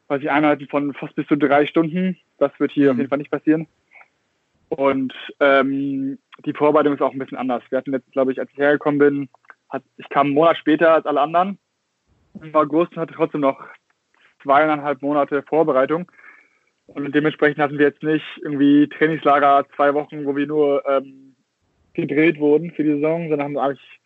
weiß 0.08 0.22
ich, 0.22 0.32
Einheiten 0.32 0.66
von 0.70 0.94
fast 0.94 1.14
bis 1.18 1.28
zu 1.28 1.36
drei 1.36 1.66
Stunden. 1.66 2.18
Das 2.38 2.58
wird 2.58 2.72
hier 2.72 2.86
mhm. 2.86 2.92
auf 2.92 2.98
jeden 3.00 3.10
Fall 3.10 3.18
nicht 3.18 3.32
passieren. 3.32 3.68
Und 4.70 5.14
ähm, 5.42 6.20
die 6.46 6.54
Vorbereitung 6.54 6.94
ist 6.94 7.02
auch 7.02 7.12
ein 7.12 7.20
bisschen 7.20 7.38
anders. 7.38 7.62
Wir 7.68 7.80
hatten 7.80 7.92
jetzt, 7.92 8.10
glaube 8.14 8.32
ich, 8.32 8.40
als 8.40 8.50
ich 8.50 8.58
hergekommen 8.58 9.00
bin, 9.00 9.30
hat, 9.70 9.84
ich 9.98 10.08
kam 10.08 10.28
einen 10.28 10.36
Monat 10.36 10.56
später 10.56 10.94
als 10.94 11.06
alle 11.06 11.20
anderen 11.20 11.60
im 12.42 12.56
August 12.56 12.94
und 12.94 13.02
hatte 13.02 13.14
trotzdem 13.14 13.42
noch 13.42 13.60
zweieinhalb 14.42 15.02
Monate 15.02 15.44
Vorbereitung. 15.44 16.10
Und 16.86 17.14
dementsprechend 17.14 17.60
hatten 17.60 17.78
wir 17.78 17.88
jetzt 17.88 18.04
nicht 18.04 18.26
irgendwie 18.42 18.88
Trainingslager 18.88 19.66
zwei 19.76 19.94
Wochen, 19.94 20.26
wo 20.26 20.34
wir 20.34 20.48
nur 20.48 20.82
ähm, 20.88 21.23
gedreht 21.94 22.40
wurden 22.40 22.72
für 22.72 22.84
die 22.84 22.96
Saison, 22.96 23.30
sondern 23.30 23.46
haben 23.46 23.58
eigentlich 23.58 24.00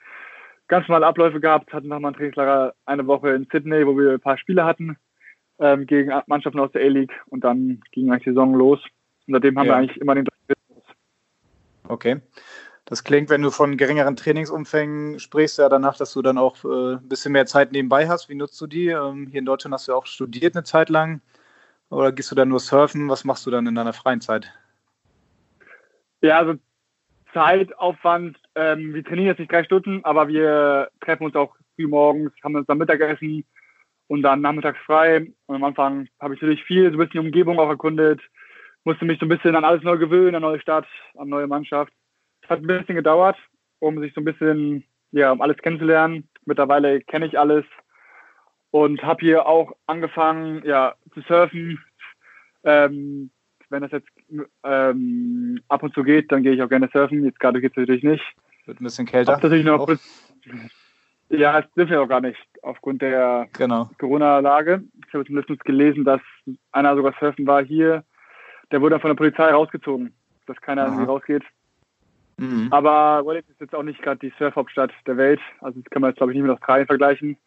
ganz 0.67 0.87
normale 0.87 1.07
Abläufe 1.07 1.39
gehabt, 1.39 1.73
hatten 1.73 1.87
nochmal 1.87 2.11
ein 2.11 2.15
Trainingslager 2.15 2.73
eine 2.85 3.07
Woche 3.07 3.31
in 3.31 3.47
Sydney, 3.51 3.85
wo 3.85 3.97
wir 3.97 4.13
ein 4.13 4.19
paar 4.19 4.37
Spiele 4.37 4.65
hatten 4.65 4.97
ähm, 5.59 5.85
gegen 5.85 6.11
Mannschaften 6.27 6.59
aus 6.59 6.71
der 6.71 6.83
A-League 6.83 7.13
und 7.27 7.43
dann 7.43 7.81
ging 7.91 8.09
eigentlich 8.09 8.23
die 8.23 8.29
Saison 8.31 8.53
los. 8.53 8.79
Und 9.27 9.33
seitdem 9.33 9.57
haben 9.57 9.67
ja. 9.67 9.73
wir 9.73 9.77
eigentlich 9.77 9.97
immer 9.97 10.15
den 10.15 10.27
Rhythmus. 10.49 10.83
Okay. 11.87 12.21
Das 12.85 13.03
klingt, 13.03 13.29
wenn 13.29 13.41
du 13.41 13.51
von 13.51 13.75
geringeren 13.75 14.15
Trainingsumfängen 14.15 15.19
sprichst, 15.19 15.57
ja 15.59 15.67
danach, 15.67 15.97
dass 15.97 16.13
du 16.13 16.21
dann 16.21 16.37
auch 16.37 16.63
äh, 16.63 16.93
ein 16.95 17.09
bisschen 17.09 17.33
mehr 17.33 17.45
Zeit 17.45 17.73
nebenbei 17.73 18.07
hast. 18.07 18.29
Wie 18.29 18.35
nutzt 18.35 18.59
du 18.61 18.67
die? 18.67 18.87
Ähm, 18.87 19.27
hier 19.29 19.39
in 19.39 19.45
Deutschland 19.45 19.73
hast 19.73 19.89
du 19.89 19.93
auch 19.93 20.05
studiert 20.05 20.55
eine 20.55 20.63
Zeit 20.63 20.87
lang. 20.87 21.21
Oder 21.89 22.13
gehst 22.13 22.31
du 22.31 22.35
dann 22.35 22.47
nur 22.47 22.61
surfen? 22.61 23.09
Was 23.09 23.25
machst 23.25 23.45
du 23.45 23.51
dann 23.51 23.67
in 23.67 23.75
deiner 23.75 23.91
freien 23.91 24.21
Zeit? 24.21 24.53
Ja, 26.21 26.39
also 26.39 26.55
Zeitaufwand. 27.33 28.37
Ähm, 28.55 28.93
wir 28.93 29.03
trainieren 29.03 29.27
jetzt 29.27 29.39
nicht 29.39 29.51
drei 29.51 29.63
Stunden, 29.63 30.03
aber 30.03 30.27
wir 30.27 30.89
treffen 31.01 31.25
uns 31.25 31.35
auch 31.35 31.55
früh 31.75 31.87
morgens, 31.87 32.31
haben 32.43 32.55
uns 32.55 32.67
dann 32.67 32.77
Mittagessen 32.77 33.45
und 34.07 34.21
dann 34.21 34.41
nachmittags 34.41 34.79
frei. 34.85 35.31
Und 35.45 35.55
am 35.55 35.63
Anfang 35.63 36.07
habe 36.19 36.33
ich 36.35 36.41
natürlich 36.41 36.63
viel, 36.63 36.91
so 36.91 36.95
ein 36.95 36.97
bisschen 36.97 37.21
die 37.21 37.27
Umgebung 37.27 37.59
auch 37.59 37.69
erkundet, 37.69 38.21
musste 38.83 39.05
mich 39.05 39.19
so 39.19 39.25
ein 39.25 39.29
bisschen 39.29 39.55
an 39.55 39.65
alles 39.65 39.83
neu 39.83 39.97
gewöhnen, 39.97 40.35
an 40.35 40.41
neue 40.41 40.61
Stadt, 40.61 40.87
an 41.17 41.29
neue 41.29 41.47
Mannschaft. 41.47 41.91
Es 42.41 42.49
hat 42.49 42.59
ein 42.59 42.67
bisschen 42.67 42.95
gedauert, 42.95 43.37
um 43.79 43.99
sich 43.99 44.13
so 44.13 44.21
ein 44.21 44.25
bisschen, 44.25 44.85
ja, 45.11 45.31
um 45.31 45.41
alles 45.41 45.57
kennenzulernen. 45.57 46.29
Mittlerweile 46.45 47.01
kenne 47.01 47.25
ich 47.25 47.37
alles 47.37 47.65
und 48.71 49.03
habe 49.03 49.25
hier 49.25 49.45
auch 49.45 49.73
angefangen, 49.87 50.63
ja, 50.65 50.95
zu 51.13 51.21
surfen. 51.21 51.83
Ähm, 52.63 53.31
wenn 53.69 53.81
das 53.81 53.91
jetzt 53.91 54.07
ähm, 54.63 55.59
ab 55.67 55.83
und 55.83 55.93
zu 55.93 56.03
geht, 56.03 56.31
dann 56.31 56.43
gehe 56.43 56.53
ich 56.53 56.61
auch 56.61 56.69
gerne 56.69 56.89
surfen. 56.91 57.23
Jetzt 57.23 57.39
gerade 57.39 57.61
geht 57.61 57.71
es 57.71 57.77
natürlich 57.77 58.03
nicht. 58.03 58.23
Wird 58.65 58.81
ein 58.81 58.83
bisschen 58.83 59.05
kälter. 59.05 59.33
Hab 59.33 59.43
natürlich 59.43 59.65
noch 59.65 59.87
ja, 61.29 61.59
es 61.59 61.65
dürfen 61.73 61.91
wir 61.91 62.01
auch 62.01 62.07
gar 62.07 62.21
nicht 62.21 62.39
aufgrund 62.61 63.01
der 63.01 63.47
genau. 63.53 63.89
Corona-Lage. 63.99 64.83
Ich 65.07 65.13
habe 65.13 65.25
letztens 65.27 65.59
gelesen, 65.59 66.05
dass 66.05 66.21
einer 66.71 66.95
sogar 66.95 67.13
surfen 67.19 67.45
war 67.45 67.63
hier. 67.63 68.03
Der 68.71 68.81
wurde 68.81 68.91
dann 68.91 69.01
von 69.01 69.09
der 69.09 69.15
Polizei 69.15 69.51
rausgezogen, 69.51 70.13
dass 70.45 70.59
keiner 70.61 70.85
irgendwie 70.85 71.05
rausgeht. 71.05 71.43
Mhm. 72.37 72.67
Aber 72.71 73.25
Wellington 73.25 73.51
ist 73.51 73.61
jetzt 73.61 73.75
auch 73.75 73.83
nicht 73.83 74.01
gerade 74.01 74.19
die 74.19 74.33
Surfhauptstadt 74.37 74.91
der 75.05 75.17
Welt. 75.17 75.41
Also 75.59 75.81
das 75.81 75.89
kann 75.89 76.01
man 76.01 76.11
jetzt, 76.11 76.17
glaube 76.17 76.31
ich, 76.31 76.37
nicht 76.37 76.47
mit 76.47 76.55
Australien 76.55 76.87
vergleichen. 76.87 77.37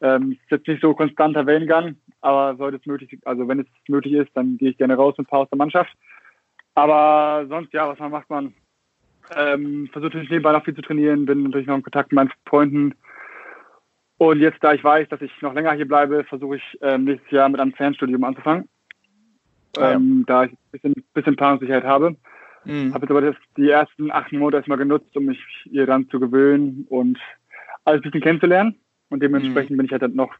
Ähm, 0.00 0.32
ist 0.32 0.50
jetzt 0.50 0.66
nicht 0.66 0.80
so 0.80 0.94
konstanter 0.94 1.46
Wellengang, 1.46 1.96
aber 2.20 2.56
sollte 2.56 2.78
es 2.78 2.86
möglich, 2.86 3.18
also 3.24 3.48
wenn 3.48 3.60
es 3.60 3.66
möglich 3.88 4.14
ist, 4.14 4.30
dann 4.34 4.56
gehe 4.56 4.70
ich 4.70 4.78
gerne 4.78 4.94
raus 4.94 5.14
mit 5.18 5.26
ein 5.26 5.30
paar 5.30 5.40
aus 5.40 5.50
der 5.50 5.58
Mannschaft. 5.58 5.92
Aber 6.78 7.44
sonst, 7.48 7.72
ja, 7.72 7.88
was 7.88 7.98
man 7.98 8.12
macht 8.12 8.30
man? 8.30 8.54
Ähm, 9.34 9.88
versucht 9.92 10.14
natürlich 10.14 10.30
nebenbei 10.30 10.52
noch 10.52 10.64
viel 10.64 10.76
zu 10.76 10.80
trainieren, 10.80 11.26
bin 11.26 11.42
natürlich 11.42 11.66
noch 11.66 11.74
in 11.74 11.82
Kontakt 11.82 12.12
mit 12.12 12.16
meinen 12.16 12.32
Freunden. 12.46 12.94
Und 14.16 14.38
jetzt, 14.38 14.62
da 14.62 14.72
ich 14.74 14.84
weiß, 14.84 15.08
dass 15.08 15.20
ich 15.20 15.32
noch 15.42 15.54
länger 15.54 15.72
hier 15.72 15.88
bleibe, 15.88 16.22
versuche 16.22 16.56
ich 16.56 16.78
ähm, 16.80 17.04
nächstes 17.04 17.32
Jahr 17.32 17.48
mit 17.48 17.60
einem 17.60 17.72
Fernstudium 17.72 18.22
anzufangen. 18.22 18.68
Ah, 19.76 19.80
ja. 19.80 19.92
ähm, 19.94 20.22
da 20.28 20.44
ich 20.44 20.52
ein 20.52 20.58
bisschen, 20.70 20.94
bisschen 21.14 21.34
Planungssicherheit 21.34 21.82
habe. 21.82 22.14
Mhm. 22.64 22.94
Habe 22.94 23.04
jetzt 23.04 23.10
aber 23.10 23.22
das, 23.22 23.36
die 23.56 23.70
ersten 23.70 24.12
acht 24.12 24.32
Monate 24.32 24.58
erstmal 24.58 24.78
genutzt, 24.78 25.16
um 25.16 25.24
mich 25.24 25.44
hier 25.64 25.86
dann 25.86 26.08
zu 26.10 26.20
gewöhnen 26.20 26.86
und 26.90 27.18
alles 27.84 28.00
ein 28.00 28.02
bisschen 28.02 28.22
kennenzulernen. 28.22 28.76
Und 29.10 29.20
dementsprechend 29.20 29.72
mhm. 29.72 29.78
bin 29.78 29.86
ich 29.86 29.92
halt 29.92 30.14
noch, 30.14 30.32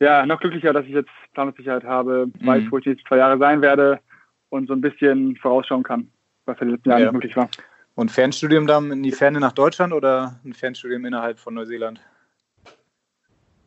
ja, 0.00 0.26
noch 0.26 0.40
glücklicher, 0.40 0.74
dass 0.74 0.84
ich 0.84 0.92
jetzt 0.92 1.10
Planungssicherheit 1.32 1.84
habe, 1.84 2.26
mhm. 2.26 2.46
weiß, 2.46 2.64
wo 2.68 2.76
ich 2.76 2.84
die 2.84 2.90
nächsten 2.90 3.08
zwei 3.08 3.16
Jahre 3.16 3.38
sein 3.38 3.62
werde 3.62 4.00
und 4.54 4.68
so 4.68 4.72
ein 4.72 4.80
bisschen 4.80 5.36
vorausschauen 5.36 5.82
kann, 5.82 6.08
was 6.46 6.58
in 6.60 6.68
den 6.68 6.74
letzten 6.76 6.90
Jahren 6.90 7.00
ja. 7.00 7.06
nicht 7.06 7.14
möglich 7.14 7.36
war. 7.36 7.48
Und 7.96 8.10
Fernstudium 8.10 8.66
dann 8.66 8.90
in 8.90 9.02
die 9.02 9.12
Ferne 9.12 9.40
nach 9.40 9.52
Deutschland 9.52 9.92
oder 9.92 10.40
ein 10.44 10.52
Fernstudium 10.52 11.04
innerhalb 11.04 11.38
von 11.38 11.54
Neuseeland? 11.54 12.00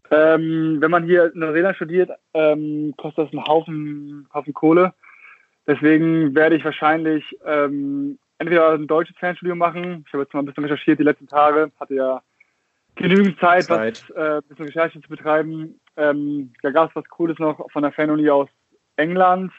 Ähm, 0.10 0.78
wenn 0.80 0.92
man 0.92 1.06
hier 1.06 1.34
in 1.34 1.40
Neuseeland 1.40 1.76
studiert, 1.76 2.10
ähm, 2.34 2.94
kostet 2.98 3.26
das 3.26 3.34
einen 3.34 3.46
Haufen, 3.46 4.28
Haufen 4.34 4.54
Kohle. 4.54 4.94
Deswegen 5.66 6.34
werde 6.34 6.56
ich 6.56 6.64
wahrscheinlich 6.64 7.24
ähm, 7.46 8.18
entweder 8.38 8.72
ein 8.72 8.88
deutsches 8.88 9.18
Fernstudium 9.18 9.58
machen. 9.58 10.06
Ich 10.08 10.14
habe 10.14 10.24
jetzt 10.24 10.34
mal 10.34 10.42
ein 10.42 10.46
bisschen 10.46 10.64
recherchiert 10.64 11.00
die 11.00 11.04
letzten 11.04 11.28
Tage, 11.28 11.72
hatte 11.80 11.96
ja 11.96 12.22
genügend 12.96 13.38
Zeit, 13.40 13.66
Zeit. 13.66 14.06
was 14.10 14.18
äh, 14.18 14.38
ein 14.38 14.44
bisschen 14.48 14.66
Recherche 14.66 15.02
zu 15.02 15.10
betreiben. 15.10 15.80
Ähm, 15.98 16.54
da 16.62 16.72
gab 16.72 16.90
es 16.90 16.96
was 16.96 17.10
Cooles 17.10 17.38
noch 17.40 17.70
von 17.72 17.84
der 17.84 17.92
Fernuni 17.92 18.30
aus 18.30 18.48
England. 18.96 19.52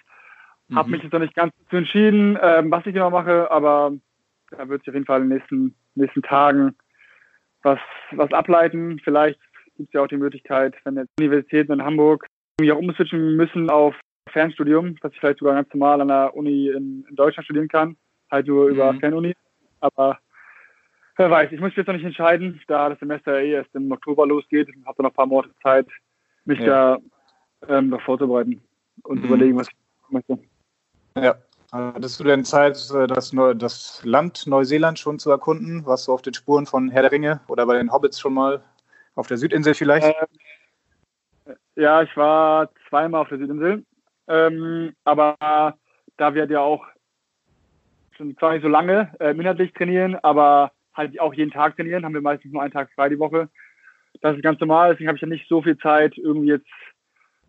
Mhm. 0.69 0.77
Habe 0.77 0.91
mich 0.91 1.03
jetzt 1.03 1.13
noch 1.13 1.21
nicht 1.21 1.35
ganz 1.35 1.53
zu 1.71 1.77
entschieden, 1.77 2.39
ähm, 2.41 2.71
was 2.71 2.87
ich 2.87 2.95
genau 2.95 3.11
mache, 3.11 3.51
aber 3.51 3.93
da 4.51 4.69
wird 4.69 4.83
sich 4.83 4.89
auf 4.89 4.95
jeden 4.95 5.07
Fall 5.07 5.23
in 5.23 5.29
den 5.29 5.39
nächsten, 5.39 5.75
nächsten 5.95 6.23
Tagen 6.23 6.75
was, 7.63 7.79
was 8.13 8.33
ableiten. 8.33 9.01
Vielleicht 9.03 9.41
gibt 9.77 9.89
es 9.89 9.93
ja 9.93 10.03
auch 10.03 10.09
die 10.09 10.17
Möglichkeit, 10.17 10.75
wenn 10.85 10.97
jetzt 10.97 11.11
Universitäten 11.19 11.73
in 11.73 11.85
Hamburg 11.85 12.27
irgendwie 12.59 12.73
auch 12.73 12.79
umswitchen 12.79 13.37
müssen 13.37 13.71
auf 13.71 13.95
Fernstudium, 14.31 14.97
dass 15.01 15.13
ich 15.13 15.21
vielleicht 15.21 15.39
sogar 15.39 15.55
ganz 15.55 15.73
normal 15.73 16.01
an 16.01 16.09
der 16.09 16.37
Uni 16.37 16.69
in, 16.69 17.05
in 17.09 17.17
Deutschland 17.17 17.45
studieren 17.45 17.69
kann, 17.69 17.97
halt 18.31 18.47
nur 18.47 18.67
mhm. 18.67 18.75
über 18.75 18.95
Fernuni. 18.95 19.35
Aber 19.81 20.19
wer 21.17 21.31
weiß, 21.31 21.53
ich 21.53 21.61
muss 21.61 21.71
mich 21.71 21.77
jetzt 21.77 21.87
noch 21.87 21.95
nicht 21.95 22.05
entscheiden, 22.05 22.61
da 22.67 22.89
das 22.89 22.99
Semester 22.99 23.41
eh 23.41 23.53
erst 23.53 23.75
im 23.75 23.91
Oktober 23.91 24.27
losgeht, 24.27 24.69
habe 24.85 24.97
da 24.97 25.03
noch 25.05 25.11
ein 25.11 25.17
paar 25.17 25.27
Monate 25.27 25.55
Zeit, 25.63 25.87
mich 26.45 26.59
ja. 26.61 26.99
da 27.67 27.79
ähm, 27.79 27.89
noch 27.89 28.03
vorzubereiten 28.03 28.61
und 29.05 29.19
mhm. 29.19 29.23
zu 29.23 29.27
überlegen, 29.29 29.57
was 29.57 29.69
ich 29.69 30.11
möchte. 30.11 30.39
Ja. 31.17 31.37
Hattest 31.71 32.19
du 32.19 32.25
denn 32.25 32.45
Zeit, 32.45 32.77
äh, 32.95 33.07
das, 33.07 33.31
das 33.57 34.01
Land 34.03 34.47
Neuseeland 34.47 34.99
schon 34.99 35.19
zu 35.19 35.31
erkunden? 35.31 35.85
Warst 35.85 36.09
du 36.09 36.13
auf 36.13 36.23
den 36.23 36.33
Spuren 36.33 36.65
von 36.65 36.91
Herr 36.91 37.03
der 37.03 37.13
Ringe 37.13 37.41
oder 37.49 37.67
bei 37.67 37.77
den 37.77 37.93
Hobbits 37.93 38.19
schon 38.19 38.33
mal 38.33 38.63
auf 39.17 39.27
der 39.27 39.37
Südinsel 39.37 39.75
vielleicht? 39.75 40.07
Ähm, 40.07 41.55
ja, 41.77 42.03
ich 42.03 42.17
war 42.17 42.71
zweimal 42.89 43.21
auf 43.21 43.29
der 43.29 43.39
Südinsel. 43.39 43.85
Ähm, 44.29 44.95
aber 45.05 45.37
da 46.17 46.35
wir 46.35 46.47
ja 46.47 46.61
auch 46.61 46.87
schon 48.17 48.37
zwar 48.39 48.53
nicht 48.53 48.63
so 48.63 48.69
lange 48.69 49.15
äh, 49.21 49.31
inhaltlich 49.31 49.73
trainieren, 49.75 50.17
aber 50.23 50.73
halt 50.95 51.21
auch 51.21 51.35
jeden 51.35 51.51
Tag 51.51 51.77
trainieren, 51.77 52.05
haben 52.05 52.15
wir 52.15 52.21
meistens 52.21 52.53
nur 52.53 52.63
einen 52.63 52.73
Tag 52.73 52.91
frei 52.95 53.09
die 53.09 53.19
Woche. 53.19 53.49
Das 54.21 54.37
ist 54.37 54.43
ganz 54.43 54.59
normal, 54.59 54.91
deswegen 54.91 55.09
habe 55.09 55.17
ich 55.17 55.23
ja 55.23 55.29
nicht 55.29 55.49
so 55.49 55.63
viel 55.63 55.79
Zeit, 55.79 56.17
irgendwie 56.17 56.49
jetzt 56.49 56.67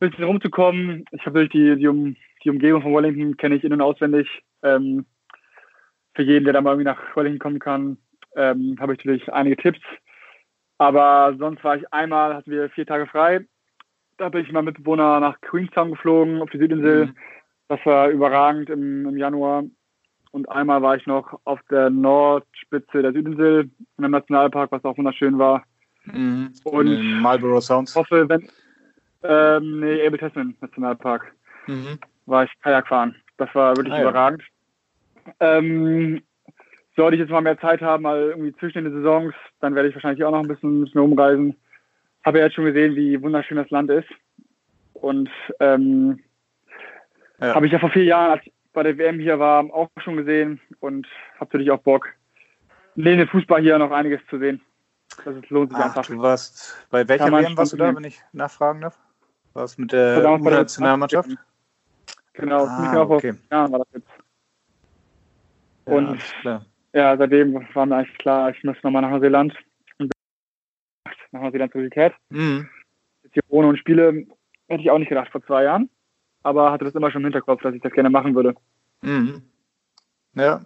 ein 0.02 0.10
bisschen 0.10 0.24
rumzukommen. 0.26 1.06
Ich 1.12 1.26
habe 1.26 1.40
natürlich 1.40 1.52
die, 1.52 1.82
die, 1.82 1.88
um, 1.88 2.16
die 2.44 2.50
Umgebung 2.50 2.82
von 2.82 2.94
Wellington 2.94 3.38
kenne 3.38 3.56
ich 3.56 3.64
in- 3.64 3.74
und 3.74 3.82
auswendig. 3.82 4.28
Ähm, 4.64 5.06
für 6.16 6.24
jeden, 6.24 6.46
der 6.46 6.54
da 6.54 6.62
mal 6.62 6.72
irgendwie 6.72 6.86
nach 6.86 7.16
Wellington 7.16 7.40
kommen 7.40 7.60
kann, 7.60 7.98
ähm, 8.36 8.78
habe 8.80 8.94
ich 8.94 9.00
natürlich 9.00 9.32
einige 9.32 9.58
Tipps. 9.58 9.80
Aber 10.78 11.36
sonst 11.38 11.64
war 11.64 11.76
ich 11.76 11.94
einmal, 11.94 12.34
hatten 12.34 12.52
wir 12.52 12.70
vier 12.70 12.86
Tage 12.86 13.06
frei. 13.08 13.46
Da 14.18 14.30
bin 14.30 14.44
ich 14.44 14.52
mit 14.52 14.78
Bewohner 14.78 15.20
nach 15.20 15.40
Queenstown 15.42 15.92
geflogen, 15.92 16.42
auf 16.42 16.50
die 16.50 16.58
Südinsel. 16.58 17.08
Mhm. 17.08 17.16
Das 17.68 17.86
war 17.86 18.10
überragend 18.10 18.70
im, 18.70 19.08
im, 19.08 19.18
Januar. 19.18 19.64
Und 20.32 20.50
einmal 20.50 20.82
war 20.82 20.96
ich 20.96 21.06
noch 21.06 21.40
auf 21.44 21.60
der 21.70 21.90
Nordspitze 21.90 23.02
der 23.02 23.14
Südinsel 23.14 23.70
in 23.98 24.04
einem 24.04 24.12
Nationalpark, 24.12 24.72
was 24.72 24.84
auch 24.86 24.98
wunderschön 24.98 25.38
war. 25.38 25.64
Mhm. 26.06 26.54
Und 26.64 27.22
Marlborough 27.22 27.64
Sounds. 27.64 27.96
hoffe, 27.96 28.28
wenn, 28.30 28.50
ähm, 29.24 29.80
nee, 29.80 30.06
Abel 30.06 30.20
Tasman 30.20 30.56
Nationalpark. 30.62 31.34
Mhm. 31.68 32.00
War 32.26 32.44
ich 32.44 32.52
Kajak 32.62 32.88
fahren. 32.88 33.16
Das 33.38 33.54
war 33.54 33.76
wirklich 33.76 33.94
ah, 33.94 34.02
überragend. 34.02 34.44
Ähm, 35.40 36.22
sollte 36.96 37.16
ich 37.16 37.22
jetzt 37.22 37.32
mal 37.32 37.42
mehr 37.42 37.60
Zeit 37.60 37.82
haben, 37.82 38.04
mal 38.04 38.20
irgendwie 38.20 38.56
zwischen 38.58 38.84
den 38.84 38.94
Saisons, 38.94 39.34
dann 39.62 39.74
werde 39.76 39.90
ich 39.90 39.96
wahrscheinlich 39.96 40.24
auch 40.24 40.32
noch 40.32 40.42
ein 40.42 40.48
bisschen, 40.48 40.82
ein 40.82 40.84
bisschen 40.84 41.02
umreisen. 41.02 41.56
Habe 42.26 42.40
ja 42.40 42.46
jetzt 42.46 42.56
schon 42.56 42.66
gesehen, 42.66 42.96
wie 42.96 43.22
wunderschön 43.22 43.58
das 43.58 43.70
Land 43.70 43.90
ist. 43.90 44.10
Und 44.94 45.30
ähm, 45.62 46.20
ja. 47.40 47.56
habe 47.56 47.66
ich 47.66 47.72
ja 47.72 47.80
vor 47.80 47.92
vier 47.92 48.04
Jahren, 48.04 48.32
als 48.32 48.46
ich 48.46 48.54
bei 48.74 48.84
der 48.84 48.98
WM 48.98 49.20
hier 49.20 49.40
war, 49.40 49.64
auch 49.74 49.90
schon 50.04 50.18
gesehen 50.18 50.60
und 50.80 51.08
habe 51.36 51.46
natürlich 51.46 51.72
auch 51.72 51.80
Bock, 51.80 52.10
neben 52.96 53.18
dem 53.18 53.28
Fußball 53.30 53.62
hier 53.62 53.78
noch 53.80 53.92
einiges 53.92 54.20
zu 54.30 54.38
sehen. 54.38 54.62
Das 55.24 55.36
ist, 55.36 55.50
lohnt 55.50 55.72
sich 55.72 55.80
Ach, 55.80 55.86
einfach. 55.86 56.06
Du 56.06 56.20
warst, 56.20 56.86
bei 56.92 57.08
welcher 57.08 57.32
WM 57.32 57.58
warst 57.58 57.74
du 57.74 57.78
da, 57.78 57.96
wenn 57.96 58.04
ich 58.04 58.22
nachfragen 58.34 58.82
darf? 58.82 59.00
Du 59.54 59.66
mit 59.78 59.92
der 59.92 60.38
Nationalmannschaft? 60.40 61.30
Genau, 62.34 62.66
ah, 62.66 63.02
okay. 63.02 63.34
Jahren 63.52 63.72
war 63.72 63.80
das 63.80 63.88
jetzt. 63.94 64.08
Und 65.86 66.22
ja, 66.44 66.62
ja, 66.94 67.18
seitdem 67.18 67.54
war 67.74 67.86
mir 67.86 67.98
eigentlich 67.98 68.18
klar, 68.18 68.50
ich 68.52 68.64
muss 68.64 68.78
nochmal 68.84 69.02
nach 69.02 69.10
Neuseeland. 69.10 69.54
Und 69.98 70.12
nach 71.32 71.42
Neuseeland 71.42 71.72
zurückgekehrt. 71.72 72.16
Mhm. 72.30 72.70
Jetzt 73.24 73.34
hier 73.34 73.44
wohne 73.50 73.68
und 73.68 73.78
spiele, 73.78 74.26
hätte 74.68 74.82
ich 74.82 74.92
auch 74.92 75.00
nicht 75.00 75.10
gedacht 75.10 75.32
vor 75.32 75.44
zwei 75.44 75.64
Jahren. 75.64 75.90
Aber 76.44 76.72
hatte 76.72 76.86
das 76.86 76.96
immer 76.96 77.12
schon 77.12 77.22
im 77.22 77.26
Hinterkopf, 77.26 77.62
dass 77.62 77.76
ich 77.76 77.82
das 77.82 77.92
gerne 77.92 78.10
machen 78.10 78.36
würde. 78.36 78.56
Mhm. 79.02 79.42
Ja, 80.36 80.62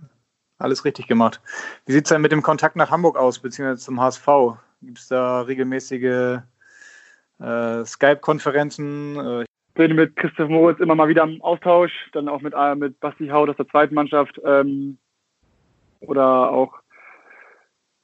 alles 0.60 0.86
richtig 0.86 1.08
gemacht. 1.08 1.42
Wie 1.86 1.94
sieht 1.94 2.06
es 2.06 2.10
denn 2.10 2.22
mit 2.22 2.32
dem 2.32 2.44
Kontakt 2.44 2.76
nach 2.76 2.92
Hamburg 2.92 3.18
aus, 3.18 3.40
beziehungsweise 3.40 3.82
zum 3.82 4.00
HSV? 4.00 4.28
Gibt 4.82 5.00
es 5.00 5.08
da 5.08 5.42
regelmäßige 5.42 6.42
äh, 7.40 7.86
Skype-Konferenzen? 7.86 9.16
Äh, 9.18 9.42
ich 9.42 9.74
bin 9.76 9.96
mit 9.96 10.16
Christoph 10.16 10.50
Moritz 10.50 10.80
immer 10.80 10.96
mal 10.96 11.08
wieder 11.08 11.24
im 11.24 11.42
Austausch, 11.42 11.92
dann 12.12 12.30
auch 12.30 12.42
mit, 12.42 12.54
äh, 12.56 12.76
mit 12.76 13.00
Basti 13.00 13.28
Haut 13.28 13.50
aus 13.50 13.58
der 13.58 13.68
zweiten 13.68 13.96
Mannschaft. 13.96 14.40
Ähm, 14.46 14.98
oder 16.02 16.52
auch, 16.52 16.74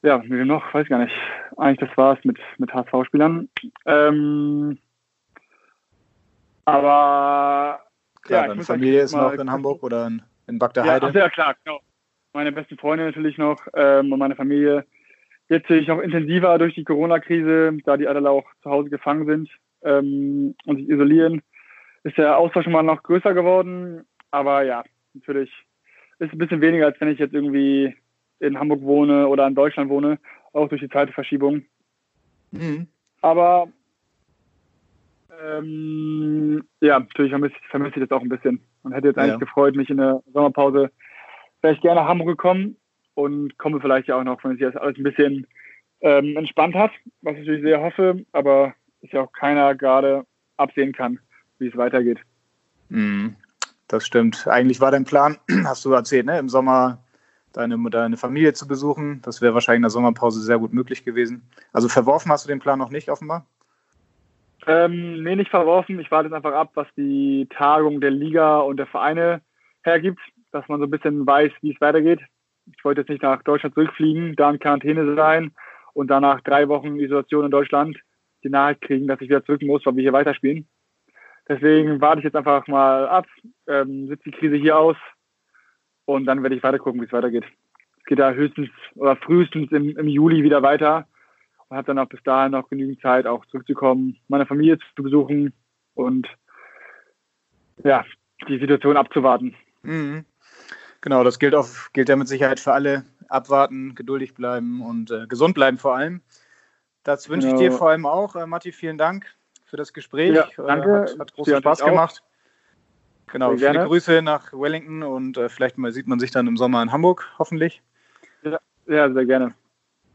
ja, 0.02 0.18
mit 0.18 0.30
wem 0.30 0.48
noch, 0.48 0.74
weiß 0.74 0.88
gar 0.88 0.98
nicht. 0.98 1.14
Eigentlich 1.56 1.88
das 1.88 1.96
war's 1.96 2.18
mit, 2.24 2.38
mit 2.58 2.72
HSV-Spielern. 2.72 3.48
Ähm, 3.86 4.78
aber 6.64 7.80
klar, 8.22 8.42
ja, 8.42 8.48
deine 8.48 8.64
Familie 8.64 9.02
ist 9.02 9.14
noch 9.14 9.32
in 9.32 9.50
Hamburg 9.50 9.82
oder 9.82 10.06
in, 10.06 10.22
in 10.46 10.58
Bagdaheide? 10.58 11.06
Ja, 11.08 11.20
ja, 11.20 11.30
klar, 11.30 11.54
genau. 11.64 11.80
Meine 12.32 12.52
besten 12.52 12.78
Freunde 12.78 13.04
natürlich 13.04 13.38
noch 13.38 13.60
ähm, 13.74 14.12
und 14.12 14.18
meine 14.18 14.36
Familie. 14.36 14.86
Jetzt 15.50 15.66
sehe 15.66 15.78
ich 15.78 15.88
noch 15.88 15.98
intensiver 15.98 16.56
durch 16.58 16.76
die 16.76 16.84
Corona-Krise, 16.84 17.76
da 17.84 17.96
die 17.96 18.06
alle 18.06 18.30
auch 18.30 18.44
zu 18.62 18.70
Hause 18.70 18.88
gefangen 18.88 19.26
sind 19.26 19.50
ähm, 19.82 20.54
und 20.64 20.76
sich 20.76 20.88
isolieren. 20.88 21.42
ist 22.04 22.16
der 22.16 22.38
Austausch 22.38 22.64
schon 22.64 22.72
mal 22.72 22.84
noch 22.84 23.02
größer 23.02 23.34
geworden. 23.34 24.04
Aber 24.30 24.62
ja, 24.62 24.84
natürlich 25.12 25.50
ist 26.20 26.32
ein 26.32 26.38
bisschen 26.38 26.60
weniger, 26.60 26.86
als 26.86 27.00
wenn 27.00 27.08
ich 27.08 27.18
jetzt 27.18 27.34
irgendwie 27.34 27.96
in 28.38 28.60
Hamburg 28.60 28.82
wohne 28.82 29.26
oder 29.26 29.44
in 29.48 29.56
Deutschland 29.56 29.90
wohne, 29.90 30.20
auch 30.52 30.68
durch 30.68 30.82
die 30.82 30.88
Zeitverschiebung. 30.88 31.64
Mhm. 32.52 32.86
Aber 33.20 33.66
ähm, 35.44 36.62
ja, 36.80 37.00
natürlich 37.00 37.32
vermisse, 37.32 37.56
vermisse 37.70 37.94
ich 37.96 38.08
das 38.08 38.16
auch 38.16 38.22
ein 38.22 38.28
bisschen. 38.28 38.60
Und 38.84 38.92
hätte 38.92 39.08
jetzt 39.08 39.18
eigentlich 39.18 39.32
ja. 39.32 39.38
gefreut, 39.38 39.74
mich 39.74 39.90
in 39.90 39.96
der 39.96 40.22
Sommerpause 40.32 40.92
vielleicht 41.60 41.82
gerne 41.82 42.02
nach 42.02 42.08
Hamburg 42.08 42.28
gekommen 42.28 42.76
und 43.14 43.56
komme 43.58 43.80
vielleicht 43.80 44.08
ja 44.08 44.16
auch 44.16 44.24
noch, 44.24 44.42
wenn 44.44 44.52
sich 44.52 44.60
das 44.60 44.76
alles 44.76 44.96
ein 44.96 45.02
bisschen 45.02 45.46
ähm, 46.00 46.36
entspannt 46.36 46.74
hat, 46.74 46.92
was 47.22 47.34
ich 47.34 47.40
natürlich 47.40 47.62
sehr 47.62 47.80
hoffe, 47.80 48.24
aber 48.32 48.74
ist 49.02 49.12
ja 49.12 49.22
auch 49.22 49.32
keiner 49.32 49.74
gerade 49.74 50.24
absehen 50.56 50.92
kann, 50.92 51.18
wie 51.58 51.68
es 51.68 51.76
weitergeht. 51.76 52.18
Mhm. 52.88 53.36
Das 53.88 54.06
stimmt. 54.06 54.46
Eigentlich 54.46 54.80
war 54.80 54.92
dein 54.92 55.04
Plan, 55.04 55.36
hast 55.64 55.84
du 55.84 55.92
erzählt, 55.92 56.26
ne? 56.26 56.38
im 56.38 56.48
Sommer 56.48 57.02
deine, 57.52 57.76
deine 57.90 58.16
Familie 58.16 58.52
zu 58.52 58.68
besuchen. 58.68 59.20
Das 59.22 59.42
wäre 59.42 59.54
wahrscheinlich 59.54 59.78
in 59.78 59.82
der 59.82 59.90
Sommerpause 59.90 60.40
sehr 60.40 60.58
gut 60.58 60.72
möglich 60.72 61.04
gewesen. 61.04 61.42
Also 61.72 61.88
verworfen 61.88 62.30
hast 62.30 62.44
du 62.44 62.48
den 62.48 62.60
Plan 62.60 62.78
noch 62.78 62.90
nicht, 62.90 63.08
offenbar? 63.08 63.46
Ähm, 64.66 65.22
nee, 65.22 65.36
nicht 65.36 65.50
verworfen. 65.50 65.98
Ich 65.98 66.10
warte 66.10 66.28
jetzt 66.28 66.36
einfach 66.36 66.52
ab, 66.52 66.70
was 66.74 66.86
die 66.96 67.48
Tagung 67.50 68.00
der 68.00 68.10
Liga 68.10 68.60
und 68.60 68.76
der 68.76 68.86
Vereine 68.86 69.40
hergibt, 69.82 70.20
dass 70.52 70.68
man 70.68 70.80
so 70.80 70.86
ein 70.86 70.90
bisschen 70.90 71.26
weiß, 71.26 71.50
wie 71.62 71.72
es 71.72 71.80
weitergeht. 71.80 72.20
Ich 72.76 72.84
wollte 72.84 73.02
jetzt 73.02 73.10
nicht 73.10 73.22
nach 73.22 73.42
Deutschland 73.42 73.74
zurückfliegen, 73.74 74.34
da 74.36 74.50
in 74.50 74.58
Quarantäne 74.58 75.14
sein 75.14 75.52
und 75.92 76.08
danach 76.08 76.40
drei 76.40 76.68
Wochen 76.68 76.98
Isolation 76.98 77.46
in 77.46 77.50
Deutschland 77.50 77.98
die 78.42 78.48
Nachricht 78.50 78.82
kriegen, 78.82 79.06
dass 79.06 79.20
ich 79.20 79.28
wieder 79.28 79.44
zurück 79.44 79.62
muss, 79.62 79.84
weil 79.84 79.96
wir 79.96 80.02
hier 80.02 80.12
weiterspielen. 80.12 80.66
Deswegen 81.48 82.00
warte 82.00 82.20
ich 82.20 82.24
jetzt 82.24 82.36
einfach 82.36 82.66
mal 82.68 83.08
ab, 83.08 83.26
ähm, 83.66 84.06
sitze 84.08 84.30
die 84.30 84.36
Krise 84.36 84.56
hier 84.56 84.78
aus 84.78 84.96
und 86.04 86.26
dann 86.26 86.42
werde 86.42 86.54
ich 86.54 86.62
weiter 86.62 86.78
gucken, 86.78 87.00
wie 87.00 87.06
es 87.06 87.12
weitergeht. 87.12 87.44
Es 87.98 88.04
geht 88.04 88.18
da 88.18 88.32
höchstens 88.32 88.70
oder 88.94 89.16
frühestens 89.16 89.70
im, 89.72 89.96
im 89.96 90.08
Juli 90.08 90.42
wieder 90.42 90.62
weiter 90.62 91.06
und 91.68 91.76
habe 91.76 91.86
dann 91.86 91.98
auch 91.98 92.08
bis 92.08 92.22
dahin 92.22 92.52
noch 92.52 92.68
genügend 92.68 93.00
Zeit, 93.00 93.26
auch 93.26 93.44
zurückzukommen, 93.46 94.16
meine 94.28 94.46
Familie 94.46 94.78
zu 94.94 95.02
besuchen 95.02 95.52
und 95.94 96.28
ja, 97.84 98.04
die 98.48 98.58
Situation 98.58 98.96
abzuwarten. 98.96 99.54
Mhm. 99.82 100.24
Genau, 101.00 101.24
das 101.24 101.38
gilt, 101.38 101.54
auf, 101.54 101.90
gilt 101.92 102.08
ja 102.08 102.16
mit 102.16 102.28
Sicherheit 102.28 102.60
für 102.60 102.72
alle. 102.72 103.04
Abwarten, 103.28 103.94
geduldig 103.94 104.34
bleiben 104.34 104.82
und 104.82 105.10
äh, 105.10 105.26
gesund 105.26 105.54
bleiben 105.54 105.78
vor 105.78 105.94
allem. 105.94 106.20
Das 107.04 107.28
wünsche 107.28 107.46
genau. 107.46 107.58
ich 107.58 107.62
dir 107.62 107.68
genau. 107.68 107.78
vor 107.78 107.90
allem 107.90 108.06
auch. 108.06 108.36
Äh, 108.36 108.46
Matti, 108.46 108.72
vielen 108.72 108.98
Dank 108.98 109.26
für 109.64 109.76
das 109.76 109.92
Gespräch. 109.92 110.34
Ja, 110.34 110.44
äh, 110.44 110.66
danke. 110.66 111.02
Hat, 111.02 111.18
hat 111.18 111.32
großen 111.34 111.56
Spaß 111.58 111.84
gemacht. 111.84 112.22
Genau, 113.28 113.56
Sehr 113.56 113.70
viele 113.70 113.86
Grüße 113.86 114.22
nach 114.22 114.52
Wellington 114.52 115.04
und 115.04 115.36
äh, 115.36 115.48
vielleicht 115.48 115.78
mal 115.78 115.92
sieht 115.92 116.08
man 116.08 116.18
sich 116.18 116.32
dann 116.32 116.48
im 116.48 116.56
Sommer 116.56 116.82
in 116.82 116.90
Hamburg, 116.90 117.28
hoffentlich. 117.38 117.80
Ja, 118.42 118.58
ja 118.86 119.12
sehr 119.12 119.24
gerne. 119.24 119.54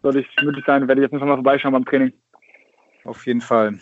Sollte 0.04 0.20
ich 0.20 0.28
möglich 0.44 0.66
sein, 0.66 0.88
werde 0.88 1.02
ich 1.02 1.10
jetzt 1.10 1.14
noch 1.14 1.26
mal 1.26 1.36
vorbeischauen 1.36 1.72
beim 1.72 1.86
Training. 1.86 2.12
Auf 3.06 3.26
jeden 3.26 3.42
Fall. 3.42 3.80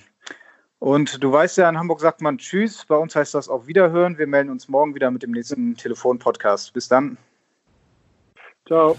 Und 0.83 1.23
du 1.23 1.31
weißt 1.31 1.59
ja, 1.59 1.69
in 1.69 1.77
Hamburg 1.77 2.01
sagt 2.01 2.19
man 2.19 2.37
Tschüss. 2.37 2.83
Bei 2.83 2.97
uns 2.97 3.15
heißt 3.15 3.33
das 3.35 3.47
auf 3.47 3.67
Wiederhören. 3.67 4.17
Wir 4.17 4.27
melden 4.27 4.49
uns 4.49 4.67
morgen 4.67 4.93
wieder 4.93 5.11
mit 5.11 5.23
dem 5.23 5.31
nächsten 5.31 5.77
Telefon-Podcast. 5.77 6.73
Bis 6.73 6.89
dann. 6.89 7.17
Ciao. 8.67 8.97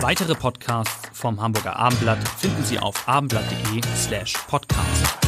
Weitere 0.00 0.34
Podcasts 0.34 1.16
vom 1.16 1.40
Hamburger 1.40 1.76
Abendblatt 1.76 2.26
finden 2.40 2.64
Sie 2.64 2.80
auf 2.80 3.08
abendblatt.de 3.08 3.82
slash 3.94 4.32
podcast. 4.48 5.21